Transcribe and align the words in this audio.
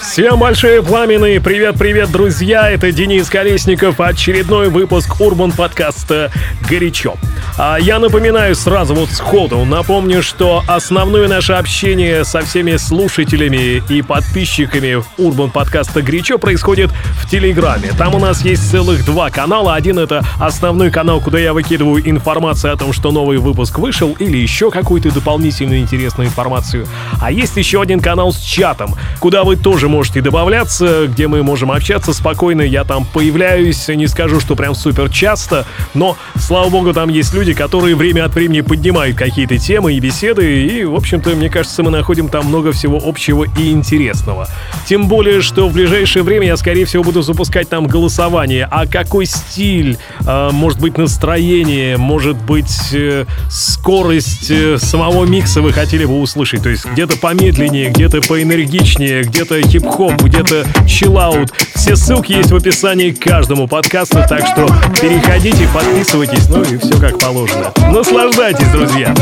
Всем 0.00 0.38
большие 0.38 0.82
пламенные 0.82 1.40
привет-привет, 1.40 2.10
друзья! 2.10 2.70
Это 2.70 2.90
Денис 2.90 3.28
Колесников, 3.28 4.00
очередной 4.00 4.70
выпуск 4.70 5.20
Урбан 5.20 5.52
подкаста 5.52 6.32
«Горячо». 6.68 7.16
А 7.58 7.76
я 7.76 7.98
напоминаю 7.98 8.54
сразу 8.54 8.94
вот 8.94 9.10
сходу, 9.10 9.64
напомню, 9.64 10.22
что 10.22 10.64
основное 10.66 11.28
наше 11.28 11.52
общение 11.52 12.24
со 12.24 12.40
всеми 12.40 12.76
слушателями 12.76 13.82
и 13.90 14.00
подписчиками 14.00 15.02
Урбан 15.18 15.50
подкаста 15.50 16.00
«Горячо» 16.00 16.38
происходит 16.38 16.90
в 17.20 17.28
Телеграме. 17.28 17.90
Там 17.98 18.14
у 18.14 18.18
нас 18.18 18.42
есть 18.42 18.70
целых 18.70 19.04
два 19.04 19.28
канала. 19.30 19.74
Один— 19.74 19.98
это 20.00 20.24
основной 20.40 20.90
канал, 20.90 21.20
куда 21.20 21.38
я 21.38 21.52
выкидываю 21.52 22.08
информацию 22.08 22.72
о 22.72 22.76
том, 22.76 22.94
что 22.94 23.12
новый 23.12 23.36
выпуск 23.36 23.78
вышел, 23.78 24.16
или 24.18 24.38
еще 24.38 24.70
какую-то 24.70 25.12
дополнительную 25.12 25.80
интересную 25.80 26.28
информацию. 26.28 26.86
А 27.20 27.30
есть 27.30 27.56
еще 27.58 27.82
один 27.82 28.00
канал 28.00 28.32
с 28.32 28.40
чатом, 28.40 28.94
куда 29.20 29.44
вы 29.44 29.56
тоже 29.56 29.89
можете 29.90 30.22
добавляться, 30.22 31.06
где 31.06 31.28
мы 31.28 31.42
можем 31.42 31.70
общаться 31.70 32.14
спокойно. 32.14 32.62
Я 32.62 32.84
там 32.84 33.04
появляюсь, 33.04 33.88
не 33.88 34.06
скажу, 34.06 34.40
что 34.40 34.56
прям 34.56 34.74
супер 34.74 35.10
часто, 35.10 35.66
но, 35.92 36.16
слава 36.36 36.70
богу, 36.70 36.94
там 36.94 37.10
есть 37.10 37.34
люди, 37.34 37.52
которые 37.52 37.96
время 37.96 38.24
от 38.24 38.34
времени 38.34 38.62
поднимают 38.62 39.18
какие-то 39.18 39.58
темы 39.58 39.94
и 39.94 40.00
беседы, 40.00 40.62
и, 40.64 40.84
в 40.84 40.94
общем-то, 40.94 41.30
мне 41.30 41.50
кажется, 41.50 41.82
мы 41.82 41.90
находим 41.90 42.28
там 42.28 42.46
много 42.46 42.72
всего 42.72 43.00
общего 43.04 43.44
и 43.58 43.70
интересного. 43.70 44.48
Тем 44.86 45.08
более, 45.08 45.42
что 45.42 45.68
в 45.68 45.72
ближайшее 45.72 46.22
время 46.22 46.46
я, 46.46 46.56
скорее 46.56 46.84
всего, 46.84 47.02
буду 47.02 47.22
запускать 47.22 47.68
там 47.68 47.86
голосование. 47.86 48.68
А 48.70 48.86
какой 48.86 49.26
стиль, 49.26 49.98
э, 50.20 50.50
может 50.52 50.80
быть, 50.80 50.96
настроение, 50.96 51.96
может 51.96 52.36
быть, 52.36 52.92
э, 52.92 53.26
скорость 53.50 54.50
э, 54.50 54.78
самого 54.78 55.24
микса 55.24 55.60
вы 55.60 55.72
хотели 55.72 56.04
бы 56.04 56.20
услышать? 56.20 56.62
То 56.62 56.68
есть 56.68 56.86
где-то 56.86 57.18
помедленнее, 57.18 57.90
где-то 57.90 58.20
поэнергичнее, 58.20 59.22
где-то 59.24 59.60
хип 59.62 59.79
хип-хоп, 59.80 60.22
где-то 60.22 60.66
чиллаут. 60.86 61.50
Все 61.74 61.96
ссылки 61.96 62.32
есть 62.32 62.50
в 62.50 62.56
описании 62.56 63.10
к 63.10 63.20
каждому 63.20 63.66
подкасту, 63.66 64.18
так 64.28 64.46
что 64.46 64.66
переходите, 65.00 65.68
подписывайтесь, 65.72 66.48
ну 66.48 66.62
и 66.62 66.76
все 66.76 66.98
как 67.00 67.18
положено. 67.18 67.72
Наслаждайтесь, 67.90 68.68
друзья! 68.68 69.14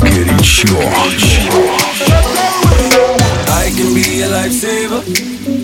Горячо. 0.00 0.68
I 3.48 3.70
can 3.70 3.94
be 3.94 4.22
a 4.22 4.28
lifesaver, 4.28 5.02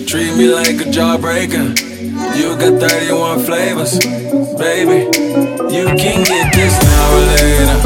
treat 0.07 0.35
me 0.35 0.47
like 0.47 0.81
a 0.81 0.89
jawbreaker. 0.89 1.73
You 2.35 2.55
got 2.57 2.79
31 2.79 3.39
flavors, 3.45 3.99
baby. 4.57 5.07
You 5.73 5.85
can 5.95 6.23
get 6.23 6.53
this 6.53 6.81
now 6.83 7.13
or 7.13 7.21
later, 7.35 7.77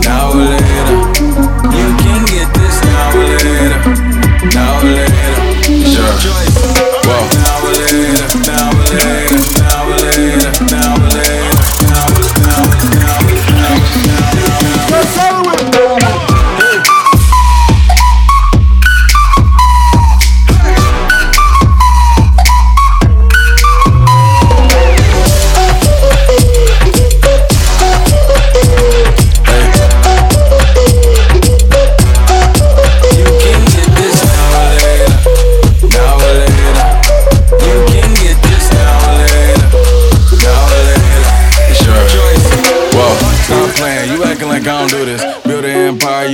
now 0.00 0.30
or 0.30 0.36
later. 0.36 1.07
Sure. 5.88 6.04
Whoa. 7.04 8.27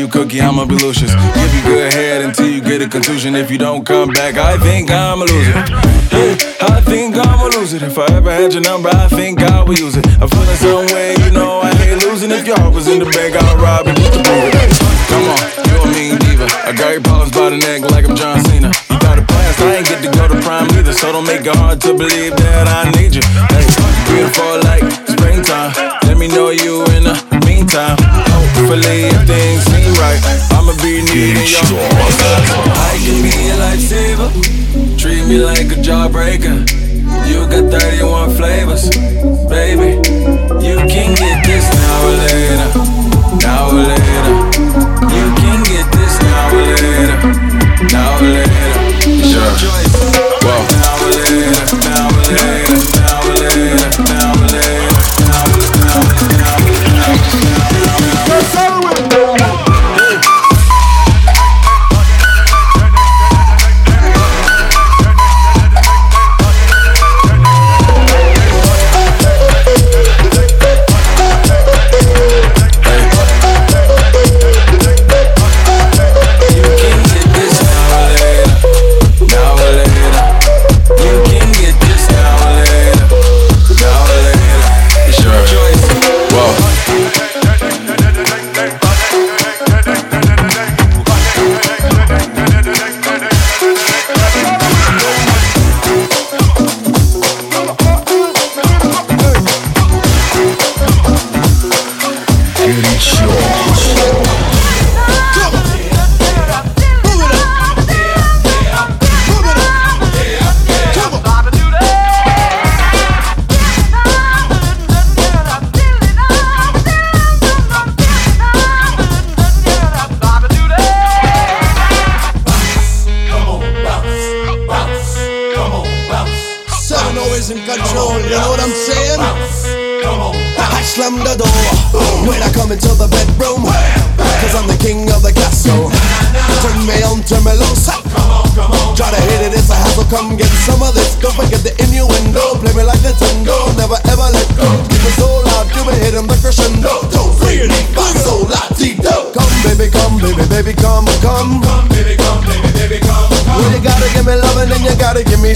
You 0.05 0.11
cookie, 0.11 0.41
I'ma 0.41 0.65
be 0.67 0.77
Lucius. 0.77 1.13
Give 1.15 1.55
you 1.55 1.63
good 1.63 1.93
head 1.93 2.23
until 2.23 2.49
you 2.49 2.61
get 2.61 2.83
a 2.83 2.89
contusion. 2.89 3.35
If 3.35 3.51
you 3.51 3.59
don't 3.59 3.85
come 3.85 4.11
back, 4.11 4.37
I 4.37 4.59
think 4.59 4.91
I'm 4.91 5.23
a 5.23 5.25
loser. 5.25 5.57
Yeah, 6.13 6.77
I 6.77 6.81
think 6.85 7.17
I'm 7.17 7.41
a 7.41 7.49
loser. 7.57 7.85
If 7.85 7.99
I 7.99 8.07
ever 8.13 8.31
had 8.31 8.53
your 8.53 8.63
number, 8.63 8.91
I 8.91 9.09
think 9.09 9.43
I 9.43 9.63
would 9.65 9.79
use 9.79 9.97
it. 9.97 10.07
I'm 10.21 10.29
feeling 10.29 10.57
some 10.57 10.87
way, 10.95 11.17
you 11.25 11.31
know 11.31 11.61
I 11.61 11.73
hate 11.75 11.97
losing. 12.05 12.31
If 12.31 12.47
your 12.47 12.59
heart 12.59 12.75
was 12.75 12.89
in 12.89 12.99
the 12.99 13.07
bank, 13.07 13.37
I'll 13.37 13.57
rob 13.57 13.87
it. 13.89 13.97
Come 15.09 15.25
on, 15.25 15.41
you 15.69 15.77
a 15.81 15.87
mean 15.95 16.19
diva. 16.19 16.47
I 16.69 16.73
got 16.77 16.93
your 16.93 17.01
problems 17.01 17.33
by 17.33 17.51
the 17.51 17.59
neck 17.59 17.89
like 17.91 18.05
I'm 18.05 18.17
John 18.17 18.45
Cena. 18.45 18.71
You 18.91 18.99
got 19.01 19.19
a 19.19 19.23
blast, 19.23 19.61
I 19.61 19.77
ain't 19.77 19.89
get 19.89 20.03
to 20.05 20.11
go 20.13 20.29
to 20.29 20.37
prime 20.43 20.69
either. 20.77 20.93
So 20.93 21.13
don't 21.13 21.27
make 21.27 21.47
it 21.47 21.57
hard 21.57 21.81
to 21.83 21.95
believe 21.97 22.37
that 22.37 22.69
I 22.69 22.91
need 23.01 23.15
you. 23.15 23.25
Hey, 23.49 23.65
beautiful 24.13 24.61
like 24.69 24.85
springtime. 25.09 25.73
Let 26.05 26.19
me 26.19 26.29
know 26.29 26.51
you 26.51 26.85
in 26.93 27.05
the 27.05 27.34
meantime. 27.75 27.97
Hopefully, 28.31 29.11
things 29.27 29.65
seem 29.67 29.95
right, 29.99 30.21
I'ma 30.53 30.73
be 30.83 31.03
needing 31.03 31.49
your 31.51 31.81
I 32.71 32.99
can 33.03 33.23
be 33.23 33.35
a 33.51 33.57
lifesaver, 33.59 34.31
treat 34.99 35.27
me 35.27 35.39
like 35.39 35.73
a 35.73 35.79
jawbreaker. 35.83 36.63
You 37.27 37.47
got 37.49 37.71
31 37.71 38.37
flavors, 38.37 38.91
baby. 39.49 39.99
You 40.65 40.77
can 40.87 41.15
get 41.15 41.47
this 41.47 41.67
now 41.75 42.07
or 42.07 42.17
later, 42.23 42.71
now 43.43 43.71
or 43.71 43.83
later. 43.91 44.35
You 45.15 45.27
can 45.35 45.63
get 45.65 45.87
this 45.93 46.15
now 46.23 46.55
or 46.55 46.63
later, 46.63 47.17
now 47.93 48.17
or 48.17 48.23
later. 48.23 48.75
Sure. 49.31 49.55
Whoa. 49.95 50.15
Now 50.15 50.24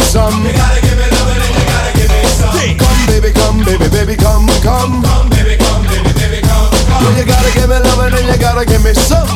some. 0.08 0.44
You 0.44 0.52
gotta 0.52 0.80
give 0.80 0.96
me 0.96 1.04
loving 1.04 1.36
and 1.36 1.52
you 1.52 1.64
gotta 1.68 1.92
give 1.92 2.08
me 2.08 2.24
some. 2.32 2.56
Come, 2.80 3.06
baby, 3.12 3.30
come, 3.30 3.58
baby, 3.60 3.88
baby, 3.92 4.16
come, 4.16 4.48
come. 4.64 5.02
Come, 5.04 5.28
baby, 5.28 5.56
come, 5.60 5.84
baby, 5.84 6.12
baby, 6.16 6.40
come, 6.40 6.70
come. 6.88 7.04
Well, 7.04 7.12
you 7.18 7.24
gotta 7.28 7.52
give 7.52 7.68
me 7.68 7.76
loving 7.76 8.16
and 8.16 8.26
you 8.26 8.38
gotta 8.40 8.64
give 8.64 8.82
me 8.82 8.94
some. 8.94 9.28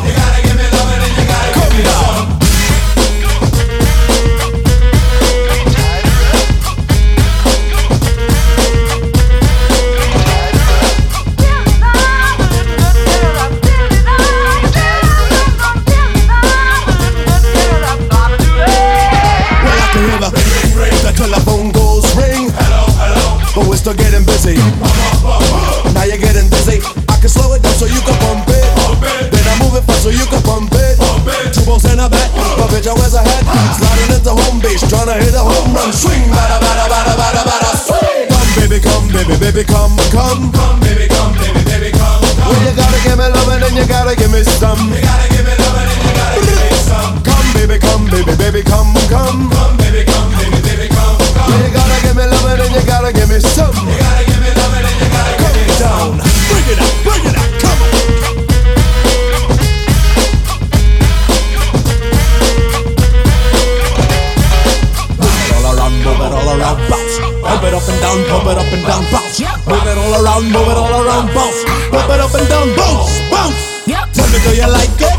It 67.73 67.77
up 67.77 67.89
and 67.89 68.01
down, 68.01 68.25
pump 68.29 68.47
it 68.53 68.59
up 68.59 68.73
and 68.73 68.85
down, 68.85 69.03
bounce. 69.11 69.41
Move 69.41 69.87
it 69.87 69.97
all 69.97 70.13
around, 70.21 70.45
move 70.45 70.69
it 70.69 70.77
all 70.77 70.93
around, 70.93 71.33
bounce. 71.33 71.65
Pump 71.89 72.11
it 72.13 72.21
up 72.21 72.35
and 72.35 72.49
down, 72.49 72.69
bounce, 72.77 73.21
bounce. 73.33 73.81
Tell 74.13 74.29
me, 74.29 74.39
do 74.45 74.53
you 74.53 74.69
like 74.69 74.93
it? 75.01 75.17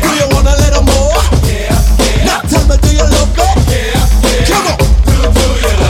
Do 0.00 0.08
you 0.16 0.26
want 0.32 0.48
a 0.48 0.56
little 0.56 0.84
more? 0.88 1.20
Now 2.24 2.40
tell 2.48 2.64
me, 2.64 2.76
do 2.80 2.88
you 2.96 3.04
love 3.04 3.36
it? 3.36 4.48
Come 4.48 4.72
on. 4.72 4.78
do, 5.04 5.20
do 5.20 5.68
How 5.84 5.89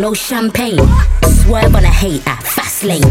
no 0.00 0.14
champagne. 0.14 0.78
Swerve 1.22 1.74
on 1.74 1.84
a 1.84 1.88
hater, 1.88 2.36
fast 2.42 2.84
lane. 2.84 3.02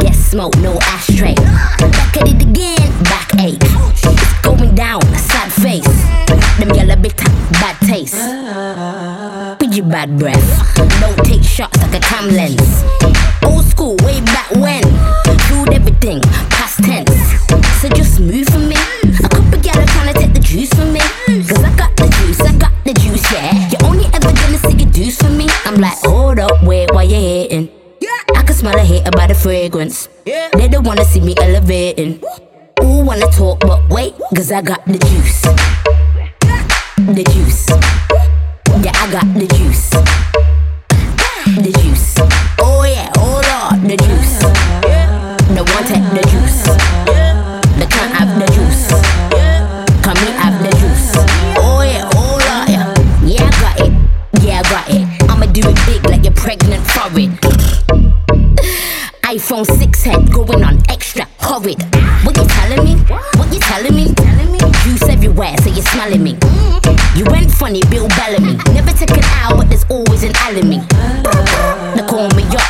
Get 0.00 0.14
smoke, 0.14 0.56
no 0.58 0.76
ashtray. 0.82 1.34
Back 1.34 2.16
at 2.16 2.28
it 2.28 2.42
again, 2.42 2.90
backache. 3.04 3.62
It's 3.62 4.40
going 4.42 4.74
down, 4.74 5.02
sad 5.16 5.52
face. 5.52 5.86
Them 6.58 6.74
yellow 6.74 6.96
bitter, 6.96 7.30
bad 7.52 7.76
taste. 7.86 8.16
Your 9.70 9.86
bad 9.86 10.18
breath. 10.18 10.74
Don't 10.98 11.24
take 11.24 11.44
shots 11.44 11.78
like 11.78 11.94
a 11.94 12.00
cam 12.00 12.28
lens. 12.30 12.82
Old 13.44 13.64
school, 13.64 13.94
way 14.02 14.20
back 14.22 14.50
when. 14.50 14.82
Food 15.46 15.72
everything, 15.72 16.20
past 16.50 16.82
tense. 16.82 17.14
So 17.80 17.88
just 17.90 18.18
move 18.18 18.48
for 18.48 18.58
me. 18.58 18.74
A 19.22 19.28
couple 19.28 19.58
are 19.58 19.86
trying 19.86 20.12
to 20.12 20.18
take 20.18 20.34
the 20.34 20.40
juice 20.40 20.70
from 20.74 20.92
me. 20.92 21.00
Cause 21.46 21.62
I 21.62 21.76
got 21.76 21.96
the 21.96 22.08
juice, 22.18 22.40
I 22.40 22.52
got 22.56 22.72
the 22.84 22.94
juice, 22.94 23.32
yeah. 23.32 23.69
Up, 27.10 27.16
wait, 27.16 27.16
why 27.16 27.16
you 27.16 27.16
hating? 27.16 27.68
I 28.36 28.42
can 28.42 28.54
smell 28.54 28.76
a 28.76 28.82
hater 28.82 29.10
by 29.10 29.26
the 29.26 29.34
fragrance. 29.34 30.08
Yeah. 30.24 30.50
They 30.54 30.68
don't 30.68 30.84
wanna 30.84 31.04
see 31.04 31.20
me 31.20 31.34
elevating. 31.36 32.22
Ooh, 32.82 33.04
wanna 33.04 33.26
talk, 33.26 33.60
but 33.60 33.88
wait, 33.88 34.14
cause 34.34 34.52
I 34.52 34.62
got 34.62 34.84
the 34.86 34.98
juice. 34.98 35.42
The 36.96 37.24
juice. 37.24 37.68
Yeah, 38.82 38.92
I 38.94 39.10
got 39.10 39.26
the 39.34 39.46
juice. 39.46 39.90
The 41.56 41.72
juice. 41.80 42.14
Oh 42.58 42.84
yeah, 42.84 43.10
oh, 43.16 43.20
hold 43.20 43.46
on, 43.46 43.82
the 43.88 43.96
juice. 43.96 44.38
The 44.38 45.64
one 45.64 45.84
take 45.84 46.02
the 46.14 46.22
juice. 46.22 46.29
The 46.29 46.29
iPhone 59.30 59.64
6 59.64 60.02
head 60.02 60.32
going 60.32 60.64
on 60.64 60.82
extra 60.88 61.24
horrid. 61.38 61.78
What 62.26 62.36
you 62.36 62.44
telling 62.50 62.82
me? 62.82 62.96
What 63.38 63.54
you 63.54 63.60
telling 63.60 63.94
me? 63.94 64.12
Telling 64.12 64.50
me? 64.50 64.58
Juice 64.82 65.08
everywhere, 65.08 65.54
so 65.62 65.70
you're 65.70 65.86
smelling 65.86 66.24
me. 66.24 66.36
You 67.14 67.24
went 67.30 67.48
funny, 67.52 67.80
Bill 67.90 68.08
Bellamy. 68.08 68.58
Never 68.74 68.90
took 68.90 69.10
an 69.14 69.22
hour, 69.38 69.58
but 69.58 69.68
there's 69.68 69.84
always 69.88 70.24
an 70.24 70.34
enemy. 70.50 70.78
They. 71.22 71.94
Now 71.94 72.08
call 72.08 72.28
me 72.34 72.42
up. 72.58 72.66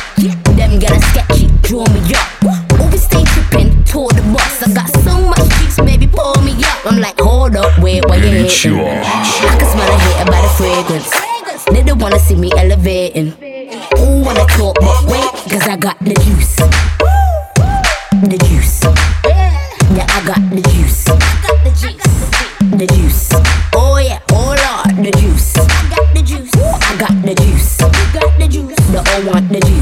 Them 0.53 0.77
get 0.77 0.91
a 0.91 1.01
sketchy, 1.09 1.49
draw 1.65 1.83
me 1.89 2.13
up. 2.13 2.79
Always 2.79 3.05
stay 3.05 3.23
tripping, 3.25 3.83
to 3.89 4.05
the 4.13 4.21
boss. 4.29 4.61
I 4.61 4.71
got 4.71 4.89
so 5.01 5.17
much 5.19 5.41
juice, 5.57 5.77
baby, 5.77 6.05
pour 6.05 6.37
me 6.43 6.53
up. 6.61 6.85
I'm 6.85 7.01
like, 7.01 7.19
hold 7.19 7.55
up, 7.55 7.73
wait, 7.81 8.05
why 8.05 8.17
you 8.17 8.45
hating? 8.45 8.77
I 8.77 9.57
can 9.57 9.65
smell 9.65 9.89
a 9.89 9.97
hater 9.97 10.29
by 10.29 10.41
the 10.45 10.49
fragrance. 10.61 11.65
They 11.71 11.81
don't 11.81 11.97
wanna 11.97 12.19
see 12.19 12.35
me 12.35 12.51
elevating. 12.55 13.33
Wanna 14.21 14.45
talk, 14.45 14.75
but 14.79 15.03
wait, 15.05 15.31
cause 15.49 15.67
I 15.67 15.75
got 15.77 15.97
the 15.99 16.13
juice. 16.13 16.55
The 18.29 18.37
juice. 18.45 18.83
Yeah, 19.95 20.05
I 20.07 20.21
got 20.23 20.41
the 20.51 20.61
juice. 20.69 21.05
The 22.77 22.85
juice. 22.85 23.29
Oh 23.73 23.97
yeah, 23.97 24.19
oh, 24.31 24.35
hold 24.35 24.59
on, 24.59 25.03
the 25.03 25.11
juice. 25.11 25.57
I 25.57 25.65
got 25.89 26.13
the 26.13 26.21
juice. 26.21 26.53
I 26.53 26.95
got 28.13 28.37
the 28.37 28.47
juice. 28.47 28.75
The 28.91 28.99
all 28.99 29.33
want 29.33 29.49
the 29.49 29.59
juice. 29.59 29.80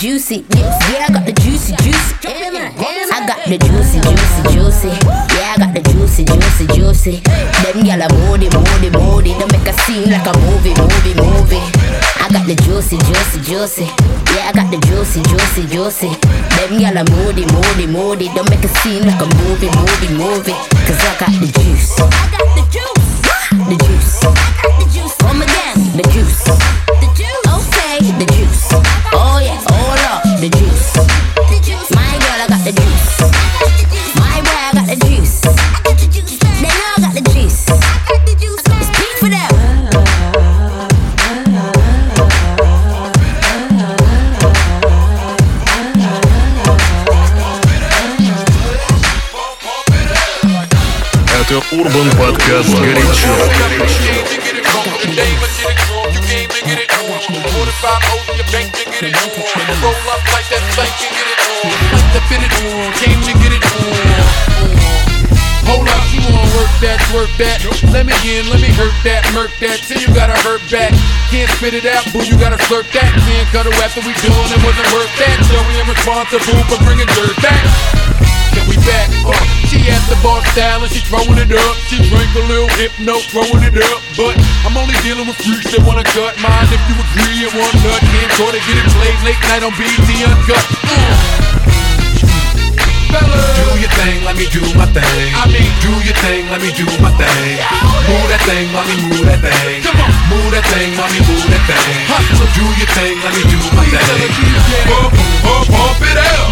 Juicy. 0.00 0.46
Yeah, 0.56 1.04
I 1.08 1.12
got 1.12 1.26
the 1.26 1.32
juicy, 1.32 1.76
juicy. 1.76 2.16
I 2.24 3.20
got 3.28 3.44
the 3.44 3.58
juicy, 3.60 4.00
juicy, 4.00 4.40
juicy. 4.48 4.88
Yeah, 5.36 5.52
I 5.52 5.56
got 5.60 5.74
the 5.76 5.82
juicy, 5.92 6.24
juicy, 6.24 6.66
juicy. 6.72 7.14
Them 7.60 7.84
gyal 7.84 8.00
are 8.00 8.12
moody, 8.24 8.48
moody, 8.48 8.88
moody. 8.96 9.36
They 9.36 9.44
make 9.52 9.68
a 9.68 9.76
scene 9.84 10.08
like 10.08 10.24
a 10.24 10.32
movie, 10.48 10.72
movie, 10.72 11.12
movie. 11.20 11.60
I 12.16 12.32
got 12.32 12.48
the 12.48 12.56
juicy, 12.64 12.96
juicy, 12.96 13.44
juicy. 13.44 13.84
Yeah, 14.32 14.48
I 14.48 14.52
got 14.56 14.72
the 14.72 14.80
juicy, 14.88 15.20
juicy, 15.20 15.68
juicy. 15.68 16.08
Them 16.56 16.80
gyal 16.80 16.96
are 16.96 17.08
moody, 17.20 17.44
moody, 17.52 17.86
moody. 17.86 18.32
They 18.32 18.42
make 18.48 18.64
a 18.64 18.72
scene 18.80 19.04
like 19.04 19.20
a 19.20 19.28
movie, 19.44 19.68
movie, 19.68 20.12
movie. 20.16 20.56
Cause 20.88 20.96
I 20.96 21.12
got 21.20 21.28
the 21.28 21.44
juice. 21.60 22.00
I 22.00 22.08
got 22.08 22.08
the 22.08 22.20
juice. 22.24 22.29
Это 51.49 51.61
Урбан 51.71 52.09
Подкаст 52.11 52.69
«Горячо». 52.69 53.29
Hold 65.65 65.89
up, 65.89 66.13
you 66.13 66.21
wanna 66.21 66.45
work 66.53 66.69
that, 66.81 67.01
work 67.11 67.29
that. 67.41 67.57
Let 67.91 68.05
me 68.05 68.13
in, 68.23 68.45
let 68.49 68.61
me 68.61 68.69
hurt 68.77 68.93
that, 69.03 69.25
murk 69.33 69.49
that. 69.59 69.81
Till 69.81 69.97
you 69.97 70.13
gotta 70.13 70.37
hurt 70.45 70.61
back. 70.69 70.93
Can't 71.33 71.49
spit 71.57 71.73
it 71.73 71.85
out, 71.89 72.05
boo, 72.13 72.21
you 72.21 72.37
gotta 72.37 72.57
slurp 72.69 72.85
that. 72.93 73.09
Can't 73.25 73.49
cut 73.49 73.65
it 73.65 73.73
after 73.81 74.01
we 74.05 74.13
doing 74.21 74.49
it 74.53 74.61
wasn't 74.61 74.89
worth 74.93 75.09
that. 75.17 75.41
Joey, 75.49 75.81
I'm 75.81 75.89
responsible 75.89 76.61
for 76.69 76.77
bringing 76.85 77.09
dirt 77.17 77.35
back. 77.41 78.08
Can 78.54 78.66
we 78.66 78.76
back 78.82 79.08
up? 79.26 79.38
She 79.70 79.78
at 79.86 80.02
the 80.10 80.18
bar 80.22 80.42
style 80.50 80.82
and 80.82 80.90
she 80.90 81.00
throwing 81.06 81.38
it 81.38 81.52
up. 81.54 81.74
She 81.86 82.02
drink 82.10 82.30
a 82.34 82.44
little 82.50 82.70
hypno, 82.78 83.22
throwing 83.30 83.62
it 83.62 83.76
up. 83.78 84.00
But 84.18 84.34
I'm 84.66 84.76
only 84.76 84.94
dealing 85.06 85.26
with 85.26 85.38
freaks 85.38 85.70
that 85.72 85.82
wanna 85.86 86.04
cut 86.04 86.34
mine. 86.42 86.68
If 86.70 86.82
you 86.90 86.96
agree, 86.98 87.46
and 87.46 87.54
one 87.54 87.76
nut 87.86 88.02
can't 88.02 88.32
go 88.38 88.50
to 88.50 88.60
get 88.60 88.76
it 88.78 88.86
played 88.98 89.18
late 89.22 89.42
night 89.50 89.62
on 89.62 89.72
BET 89.78 90.08
Uncut. 90.26 90.64
Mm. 90.86 91.49
Fellas. 93.10 93.46
Do 93.58 93.66
your 93.82 93.92
thing, 94.00 94.24
let 94.24 94.36
me 94.38 94.46
do 94.48 94.62
my 94.78 94.86
thing. 94.90 95.26
I 95.34 95.44
mean, 95.50 95.70
Do 95.82 95.92
your 96.06 96.16
thing, 96.22 96.48
let 96.50 96.60
me 96.62 96.70
do 96.72 96.86
my 97.02 97.10
thing. 97.18 97.58
Move 98.08 98.26
that 98.30 98.42
thing, 98.48 98.66
mommy, 98.72 98.96
move 99.10 99.26
that 99.26 99.40
thing. 99.42 99.82
Come 99.82 100.00
on. 100.00 100.10
Move 100.30 100.50
that 100.54 100.64
thing, 100.70 100.94
mommy, 100.96 101.20
move 101.26 101.46
that 101.50 101.64
thing. 101.66 101.94
Hustle. 102.06 102.48
Do 102.54 102.64
your 102.78 102.90
thing, 102.94 103.14
let 103.22 103.32
me 103.34 103.42
do 103.50 103.58
my 103.74 103.84
thing. 103.86 104.30
Pump, 104.88 105.10
pump, 105.42 105.66
pump 105.70 106.00
it 106.06 106.18
out. 106.18 106.50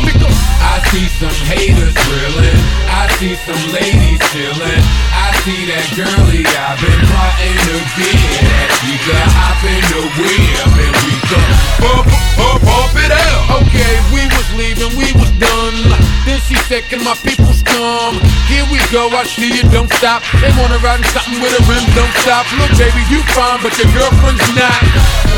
I 0.58 0.82
see 0.90 1.06
some 1.20 1.38
haters 1.48 1.94
drilling. 1.94 2.60
I 2.90 3.06
see 3.18 3.34
some 3.46 3.62
ladies 3.74 4.18
chilling. 4.30 4.82
I 5.14 5.30
see 5.42 5.66
that 5.70 5.86
girlie 5.94 6.46
I've 6.46 6.78
been 6.82 7.00
plotting 7.06 7.58
to 7.66 7.74
get 7.98 8.18
at. 8.46 8.68
She 8.82 8.94
could 9.02 9.26
hop 9.38 9.62
in 9.62 9.82
the 9.90 10.02
whip 10.18 10.66
and 10.78 10.94
we 11.06 11.14
could 11.26 11.50
Pump, 11.82 12.06
pump, 12.34 12.58
pump 12.62 12.94
it 12.98 13.12
out. 13.14 13.62
Okay, 13.62 13.92
we 14.10 14.22
was 14.26 14.48
leaving, 14.58 14.92
we 14.98 15.08
was 15.18 15.30
done. 15.38 15.78
Then 16.26 16.40
she 16.48 16.56
said, 16.64 16.84
Can 16.88 17.04
my 17.04 17.14
peoples 17.20 17.62
come? 17.62 18.16
Here 18.48 18.64
we 18.72 18.80
go, 18.88 19.12
I 19.12 19.24
see 19.24 19.52
you, 19.52 19.68
don't 19.68 19.92
stop. 19.92 20.22
They 20.40 20.48
wanna 20.56 20.78
ride 20.80 21.00
in 21.00 21.06
something 21.12 21.40
with 21.44 21.52
a 21.52 21.62
rim, 21.68 21.84
don't 21.92 22.14
stop. 22.24 22.48
Look, 22.56 22.72
baby, 22.80 23.04
you 23.12 23.20
fine, 23.36 23.60
but 23.62 23.76
your 23.76 23.92
girlfriend's 23.92 24.48
not. 24.56 25.37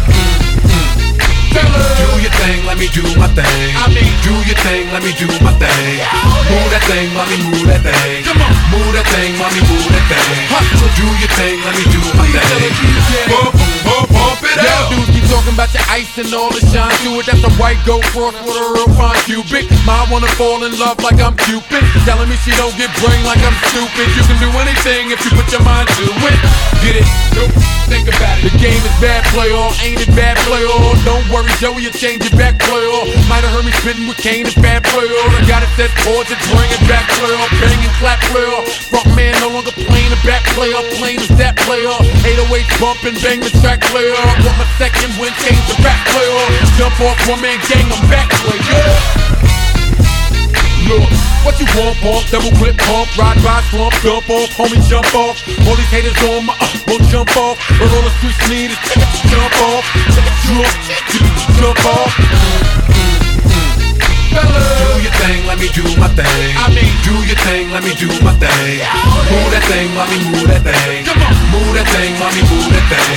Fellas. 1.53 1.99
Do 1.99 2.07
your 2.23 2.33
thing, 2.41 2.65
let 2.65 2.77
me 2.77 2.87
do 2.89 3.03
my 3.19 3.27
thing. 3.37 3.75
I 3.75 3.87
mean- 3.91 4.17
do 4.23 4.33
your 4.47 4.59
thing, 4.65 4.91
let 4.93 5.03
me 5.03 5.11
do 5.13 5.27
my 5.45 5.53
thing. 5.61 5.99
Move 6.51 6.69
that 6.71 6.83
thing, 6.89 7.07
mommy, 7.13 7.37
move 7.47 7.67
that 7.67 7.81
thing. 7.83 8.23
Come 8.23 8.41
on. 8.41 8.51
Move 8.71 8.93
that 8.95 9.07
thing, 9.13 9.37
mommy, 9.37 9.61
move 9.69 9.87
that 9.91 10.05
thing. 10.11 10.47
Hustle. 10.51 10.89
Do 10.95 11.07
your 11.21 11.31
thing, 11.37 11.57
let 11.65 11.73
me 11.75 11.83
do 11.91 12.01
my 12.17 12.25
thing. 12.31 12.41
the 12.63 12.69
DJ. 12.79 13.11
Pump, 13.31 13.51
pump, 13.83 14.09
pump 14.09 14.17
it 14.17 14.20
Y'all 14.59 14.91
dudes 14.91 15.07
keep 15.15 15.23
talking 15.31 15.55
about 15.55 15.71
your 15.71 15.85
ice 15.87 16.11
and 16.19 16.27
all 16.35 16.51
the 16.51 16.59
shine 16.67 16.91
to 17.07 17.15
it. 17.23 17.25
That's 17.25 17.43
a 17.47 17.53
white 17.55 17.79
gold 17.87 18.03
cross 18.11 18.35
with 18.43 18.57
a 18.59 18.65
real 18.75 18.91
fine 18.99 19.15
cubic. 19.23 19.71
Ma 19.87 20.03
wanna 20.11 20.27
fall 20.35 20.67
in 20.67 20.75
love 20.75 20.99
like 20.99 21.23
I'm 21.23 21.39
Cupid. 21.47 21.83
Telling 22.03 22.27
me 22.27 22.35
she 22.43 22.51
don't 22.59 22.75
get 22.75 22.91
brain 22.99 23.23
like 23.23 23.39
I'm 23.39 23.55
stupid. 23.71 24.11
You 24.11 24.23
can 24.27 24.35
do 24.43 24.51
anything 24.59 25.15
if 25.15 25.23
you 25.23 25.31
put 25.31 25.47
your 25.55 25.63
mind 25.63 25.87
to 25.95 26.03
it. 26.03 26.37
Get 26.83 26.99
it? 26.99 27.07
Nope. 27.31 27.55
Think 27.87 28.07
about 28.11 28.39
it. 28.39 28.51
The 28.51 28.55
game 28.59 28.79
is 28.79 28.95
bad 28.99 29.23
play 29.31 29.51
all, 29.51 29.71
ain't 29.83 29.99
it 29.99 30.11
bad 30.15 30.35
play 30.47 30.63
all? 30.63 30.95
Don't 31.03 31.23
worry, 31.31 31.51
Joey, 31.59 31.83
you 31.83 31.91
change 31.91 32.23
it 32.23 32.35
back 32.35 32.59
play 32.59 32.83
all. 32.87 33.07
Might 33.27 33.43
have 33.43 33.51
heard 33.51 33.67
me 33.67 33.71
spitting 33.83 34.07
with 34.07 34.15
Kane, 34.17 34.47
it's 34.47 34.55
bad 34.55 34.83
play 34.83 35.07
all. 35.07 35.29
I 35.31 35.43
got 35.47 35.63
it 35.63 35.71
set 35.75 35.91
chords, 36.03 36.31
it's 36.31 36.39
bring 36.51 36.71
it 36.71 36.83
back 36.87 37.03
play 37.19 37.31
all. 37.35 37.51
Bang 37.59 37.79
and 37.83 37.95
clap 37.99 38.19
play 38.31 38.47
all. 38.47 38.63
Front 38.91 39.11
man 39.15 39.35
no 39.43 39.51
longer 39.51 39.75
playing 39.75 40.11
the 40.11 40.19
back 40.23 40.43
play 40.55 40.71
all. 40.71 40.87
Playing 40.99 41.19
is 41.19 41.31
that 41.35 41.59
play 41.67 41.83
all. 41.83 41.99
808 42.23 42.63
bump 42.79 43.03
and 43.03 43.17
bang 43.19 43.39
the 43.43 43.51
track 43.59 43.83
play 43.91 44.07
all. 44.07 44.40
My 44.41 44.65
second 44.77 45.13
win, 45.21 45.33
change 45.41 45.61
the 45.69 45.77
back 45.81 46.01
play 46.09 46.25
all. 46.25 46.49
Jump 46.77 46.99
off 47.01 47.17
one 47.29 47.41
man 47.41 47.59
gang, 47.69 47.85
I'm 47.85 48.01
back 48.09 48.29
play 48.41 48.57
yeah. 48.69 49.31
Look, 50.89 51.05
what 51.45 51.55
you 51.61 51.65
want, 51.77 51.97
pump, 52.01 52.25
double 52.29 52.51
clip 52.57 52.77
pump, 52.77 53.07
ride 53.17 53.37
by 53.43 53.61
slump, 53.69 53.93
jump 54.01 54.29
off, 54.29 54.49
homie, 54.57 54.81
jump 54.89 55.13
off. 55.13 55.37
All 55.67 55.75
these 55.75 55.91
haters 55.93 56.17
on 56.29 56.45
my, 56.45 56.53
uh, 56.59 56.67
won't 56.87 57.03
jump 57.09 57.35
off. 57.37 57.57
But 57.79 57.93
all 57.93 58.01
the 58.01 58.11
streets 58.17 58.41
need 58.49 58.71
is 58.71 58.79
jump 59.29 59.53
off, 59.69 59.85
jump, 60.13 60.65
jump 61.57 61.85
off. 61.85 62.90
Bella. 64.31 64.63
Do 64.79 65.03
your 65.03 65.15
thing, 65.19 65.45
let 65.45 65.57
me 65.59 65.67
do 65.75 65.83
my 65.99 66.07
thing. 66.15 66.25
I 66.55 66.67
mean, 66.71 66.93
do 67.03 67.13
your 67.27 67.39
thing, 67.43 67.71
let 67.71 67.83
me 67.83 67.93
do 67.95 68.07
my 68.23 68.33
thing. 68.39 68.79
Move 69.29 69.49
that 69.51 69.63
thing, 69.67 69.91
let 69.95 70.07
me 70.11 70.17
move 70.31 70.47
that 70.47 70.63
thing. 70.63 71.05
Come 71.05 71.21
on. 71.21 71.35
Move 71.51 71.75
that 71.75 71.87
thing, 71.91 72.11
let 72.19 72.31
me 72.35 72.41
move 72.47 72.67
that 72.71 72.85
thing. 72.91 73.07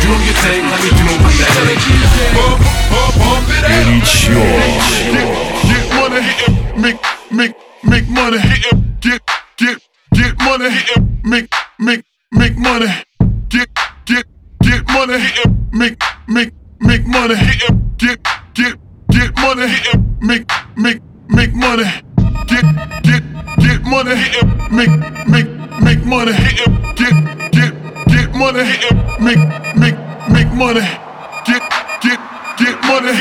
Do 0.00 0.12
your 0.24 0.36
thing, 0.44 0.62
let 0.72 0.80
me 0.80 0.90
do 0.96 1.06
my 1.20 1.30
thing. 1.32 1.96
Bump, 2.36 3.48
it 3.52 3.64
out. 3.64 3.86
It's 3.96 4.28
yours. 4.28 4.84
Get, 5.12 5.28
get 5.68 5.84
money, 5.96 6.22
make, 6.80 7.00
make, 7.30 7.54
make 7.84 8.08
money. 8.08 8.40
Get, 9.00 9.22
get, 9.56 9.78
get 10.12 10.34
money, 10.40 10.70
make, 11.24 11.48
make, 11.78 12.04
make 12.32 12.56
money. 12.56 12.88
Get, 13.48 13.68
get, 14.04 14.26
get 14.60 14.82
money, 14.88 15.18
make, 15.72 16.00
make, 16.28 16.52
make 16.80 17.06
money. 17.06 17.36
Get. 17.98 18.22
get 18.22 18.45
get 19.16 19.34
money, 19.40 19.66
make, 20.20 20.46
make, 20.76 21.00
make 21.28 21.54
money. 21.54 21.84
Get, 22.46 22.64
get, 23.02 23.22
get 23.64 23.80
money, 23.84 24.14
make, 24.70 24.94
make, 25.26 25.50
make 25.80 26.04
money. 26.04 26.32
Get, 27.00 27.14
get, 27.56 27.72
get 28.12 28.28
money, 28.34 28.64
make, 29.26 29.42
make, 29.82 29.98
make 30.34 30.50
money. 30.52 30.84
Get, 31.48 31.62
get, 32.04 32.20
get 32.60 32.76
money, 32.90 33.12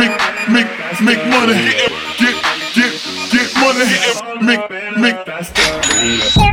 make, 0.00 0.16
make, 0.54 0.70
make 1.08 1.22
money. 1.34 1.56
Get, 2.20 2.36
get, 2.76 2.92
get 3.32 3.48
money, 3.62 3.86
make, 4.46 4.64
make, 5.00 6.49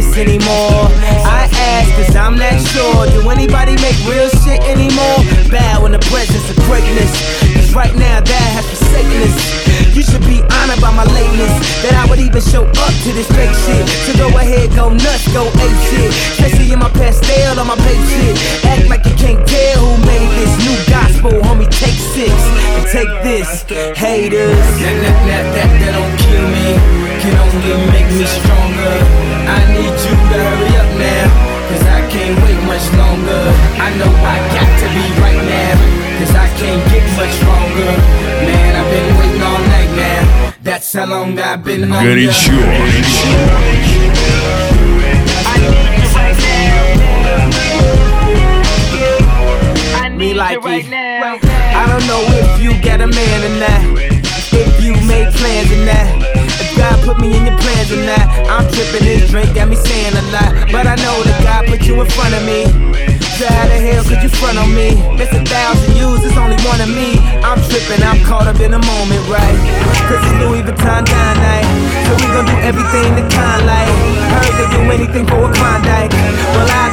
this 0.00 0.16
anymore. 0.16 0.88
I 1.28 1.48
ask, 1.52 1.88
cause 1.96 2.16
I'm 2.16 2.36
not 2.36 2.56
sure. 2.72 3.06
Do 3.12 3.28
anybody 3.28 3.76
make 3.84 3.96
real 4.08 4.28
shit 4.42 4.60
anymore? 4.64 5.20
Bow 5.52 5.84
in 5.86 5.92
the 5.92 6.02
presence 6.08 6.48
of 6.48 6.56
greatness. 6.64 7.12
Cause 7.54 7.74
right 7.74 7.94
now, 7.96 8.20
that 8.20 8.48
has 8.56 8.64
forsaken 8.64 9.20
us. 9.28 9.36
You 9.94 10.02
should 10.02 10.24
be 10.24 10.40
honored 10.40 10.80
by 10.80 10.92
my 10.96 11.04
lateness. 11.04 11.52
That 11.84 11.94
I 12.00 12.08
would 12.08 12.20
even 12.20 12.40
show 12.40 12.64
up 12.64 12.94
to 13.04 13.10
this 13.12 13.28
fake 13.28 13.52
shit. 13.68 13.84
So 14.08 14.16
go 14.16 14.28
ahead, 14.38 14.72
go 14.72 14.88
nuts, 14.88 15.28
go 15.32 15.44
ape 15.46 15.80
shit. 15.92 16.10
Especially 16.38 16.72
in 16.72 16.78
my 16.78 16.90
Pastelle 16.96 17.58
on 17.60 17.66
my 17.68 17.76
BAPE 17.76 18.04
shit. 18.08 18.34
Act 18.64 18.88
like 18.88 19.04
you 19.04 19.14
can't 19.20 19.42
tell 19.44 19.76
who 19.84 19.92
made 20.06 20.30
this 20.40 20.52
new 20.64 20.78
gospel, 20.88 21.32
homie. 21.44 21.68
Take 21.68 21.96
six 21.96 22.32
and 22.32 22.86
take 22.88 23.12
this, 23.22 23.64
haters. 23.96 24.56
That, 24.80 24.96
that, 25.04 25.18
that, 25.28 25.44
that, 25.54 25.70
that 25.80 25.92
don't 25.96 26.14
kill 26.24 26.46
me, 26.48 27.09
can 27.20 27.36
only 27.36 27.76
make 27.92 28.08
me 28.16 28.24
stronger. 28.24 28.96
I 29.44 29.60
need 29.76 29.92
you 29.92 30.14
to 30.16 30.36
hurry 30.40 30.72
up 30.80 30.90
now, 30.96 31.26
cause 31.68 31.84
I 31.84 32.00
can't 32.08 32.36
wait 32.40 32.60
much 32.64 32.86
longer. 32.96 33.44
I 33.76 33.88
know 34.00 34.08
I 34.08 34.36
got 34.56 34.70
to 34.80 34.86
be 34.96 35.04
right 35.20 35.42
now, 35.44 35.74
cause 36.16 36.32
I 36.34 36.48
can't 36.56 36.82
get 36.88 37.04
much 37.20 37.32
stronger. 37.36 37.92
Man, 38.48 38.70
I've 38.72 38.88
been 38.88 39.10
waiting 39.20 39.42
all 39.42 39.60
night 39.76 39.92
now. 40.00 40.54
That's 40.62 40.92
how 40.92 41.06
long 41.06 41.38
I've 41.38 41.62
been 41.62 41.92
under. 41.92 42.08
Me 50.16 50.34
like 50.34 50.62
right 50.62 50.88
now. 50.90 51.38
I 51.42 51.86
don't 51.86 52.06
know 52.06 52.22
if 52.40 52.62
you 52.62 52.72
get 52.82 53.00
a 53.00 53.06
man 53.06 53.42
in 53.50 53.58
that, 53.60 53.82
if 54.52 54.84
you 54.84 54.92
make 55.06 55.32
plans 55.32 55.72
in 55.72 55.86
that. 55.86 56.29
God 56.80 56.96
put 57.04 57.20
me 57.20 57.36
in 57.36 57.44
your 57.44 57.58
plans 57.60 57.92
or 57.92 58.00
not. 58.08 58.24
I'm 58.48 58.64
tripping 58.72 59.04
this 59.04 59.28
drink, 59.28 59.52
got 59.52 59.68
me 59.68 59.76
saying 59.76 60.16
a 60.16 60.24
lot. 60.32 60.72
But 60.72 60.88
I 60.88 60.96
know 60.96 61.16
that 61.28 61.44
God 61.44 61.68
put 61.68 61.84
you 61.84 62.00
in 62.00 62.08
front 62.08 62.32
of 62.32 62.40
me. 62.48 62.64
So 63.36 63.44
how 63.44 63.68
the 63.68 63.76
hell 63.76 64.04
could 64.04 64.24
you 64.24 64.32
front 64.32 64.56
on 64.56 64.72
me? 64.72 64.96
It's 65.20 65.32
a 65.32 65.44
thousand 65.44 65.96
yous, 65.96 66.24
it's 66.24 66.36
only 66.40 66.56
one 66.64 66.80
of 66.80 66.88
me. 66.88 67.20
I'm 67.44 67.60
tripping, 67.68 68.00
I'm 68.00 68.20
caught 68.24 68.48
up 68.48 68.60
in 68.64 68.72
the 68.72 68.80
moment, 68.80 69.24
right? 69.28 69.56
Cause 70.08 70.24
it's 70.24 70.36
Louis 70.40 70.64
Vuitton 70.64 71.04
Don 71.04 71.34
night. 71.40 71.68
So 72.08 72.16
we 72.16 72.26
gon' 72.32 72.48
do 72.48 72.56
everything 72.64 73.12
the 73.16 73.24
kind 73.28 73.64
like. 73.64 73.92
Heard 74.32 74.54
they 74.56 74.68
do 74.72 74.80
anything 74.88 75.24
for 75.28 75.40
a 75.48 75.52
Klondike. 75.52 76.12
Well, 76.56 76.68
I'll 76.68 76.89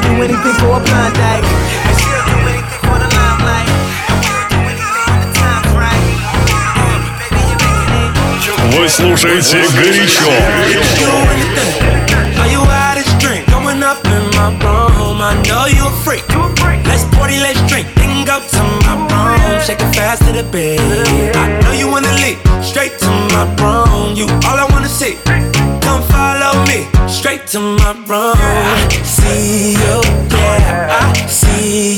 my 18.87 18.95
room. 19.11 19.61
Shake 19.61 19.81
it 19.81 19.95
fast 19.95 20.23
to 20.25 20.31
the 20.31 20.43
bed. 20.43 21.35
I 21.35 21.59
know 21.61 21.71
you 21.71 21.87
wanna 21.87 22.11
leave. 22.23 22.39
Straight 22.63 22.97
to 22.99 23.09
my 23.33 23.43
room. 23.59 24.15
You 24.15 24.25
all 24.47 24.57
I 24.57 24.67
wanna 24.71 24.89
see. 24.89 25.17
Come 25.81 26.01
follow 26.13 26.53
me. 26.65 26.87
Straight 27.07 27.47
to 27.47 27.59
my 27.59 27.91
room. 28.07 28.37
See 29.03 29.73
you, 29.73 30.01
yeah. 30.31 30.99
I 31.01 31.27
see 31.27 31.95
you, 31.95 31.96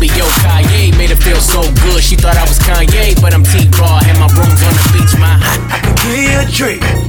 yippee 0.00 0.18
yo, 0.18 0.24
Kanye. 0.42 0.96
Made 0.96 1.10
her 1.10 1.16
feel 1.16 1.40
so 1.40 1.62
good, 1.82 2.02
she 2.02 2.16
thought 2.16 2.36
I 2.36 2.44
was 2.44 2.58
Kanye, 2.58 3.20
but 3.20 3.34
I'm 3.34 3.44
T-Raw, 3.44 4.00
and 4.06 4.18
my 4.18 4.26
room's 4.36 4.62
on 4.62 4.74
the 4.74 4.90
beach, 4.92 5.18
my 5.18 5.38
I 5.40 5.80
can 5.82 5.94
give 5.96 6.30
you 6.30 6.40
a 6.40 6.46
treat. 6.46 6.99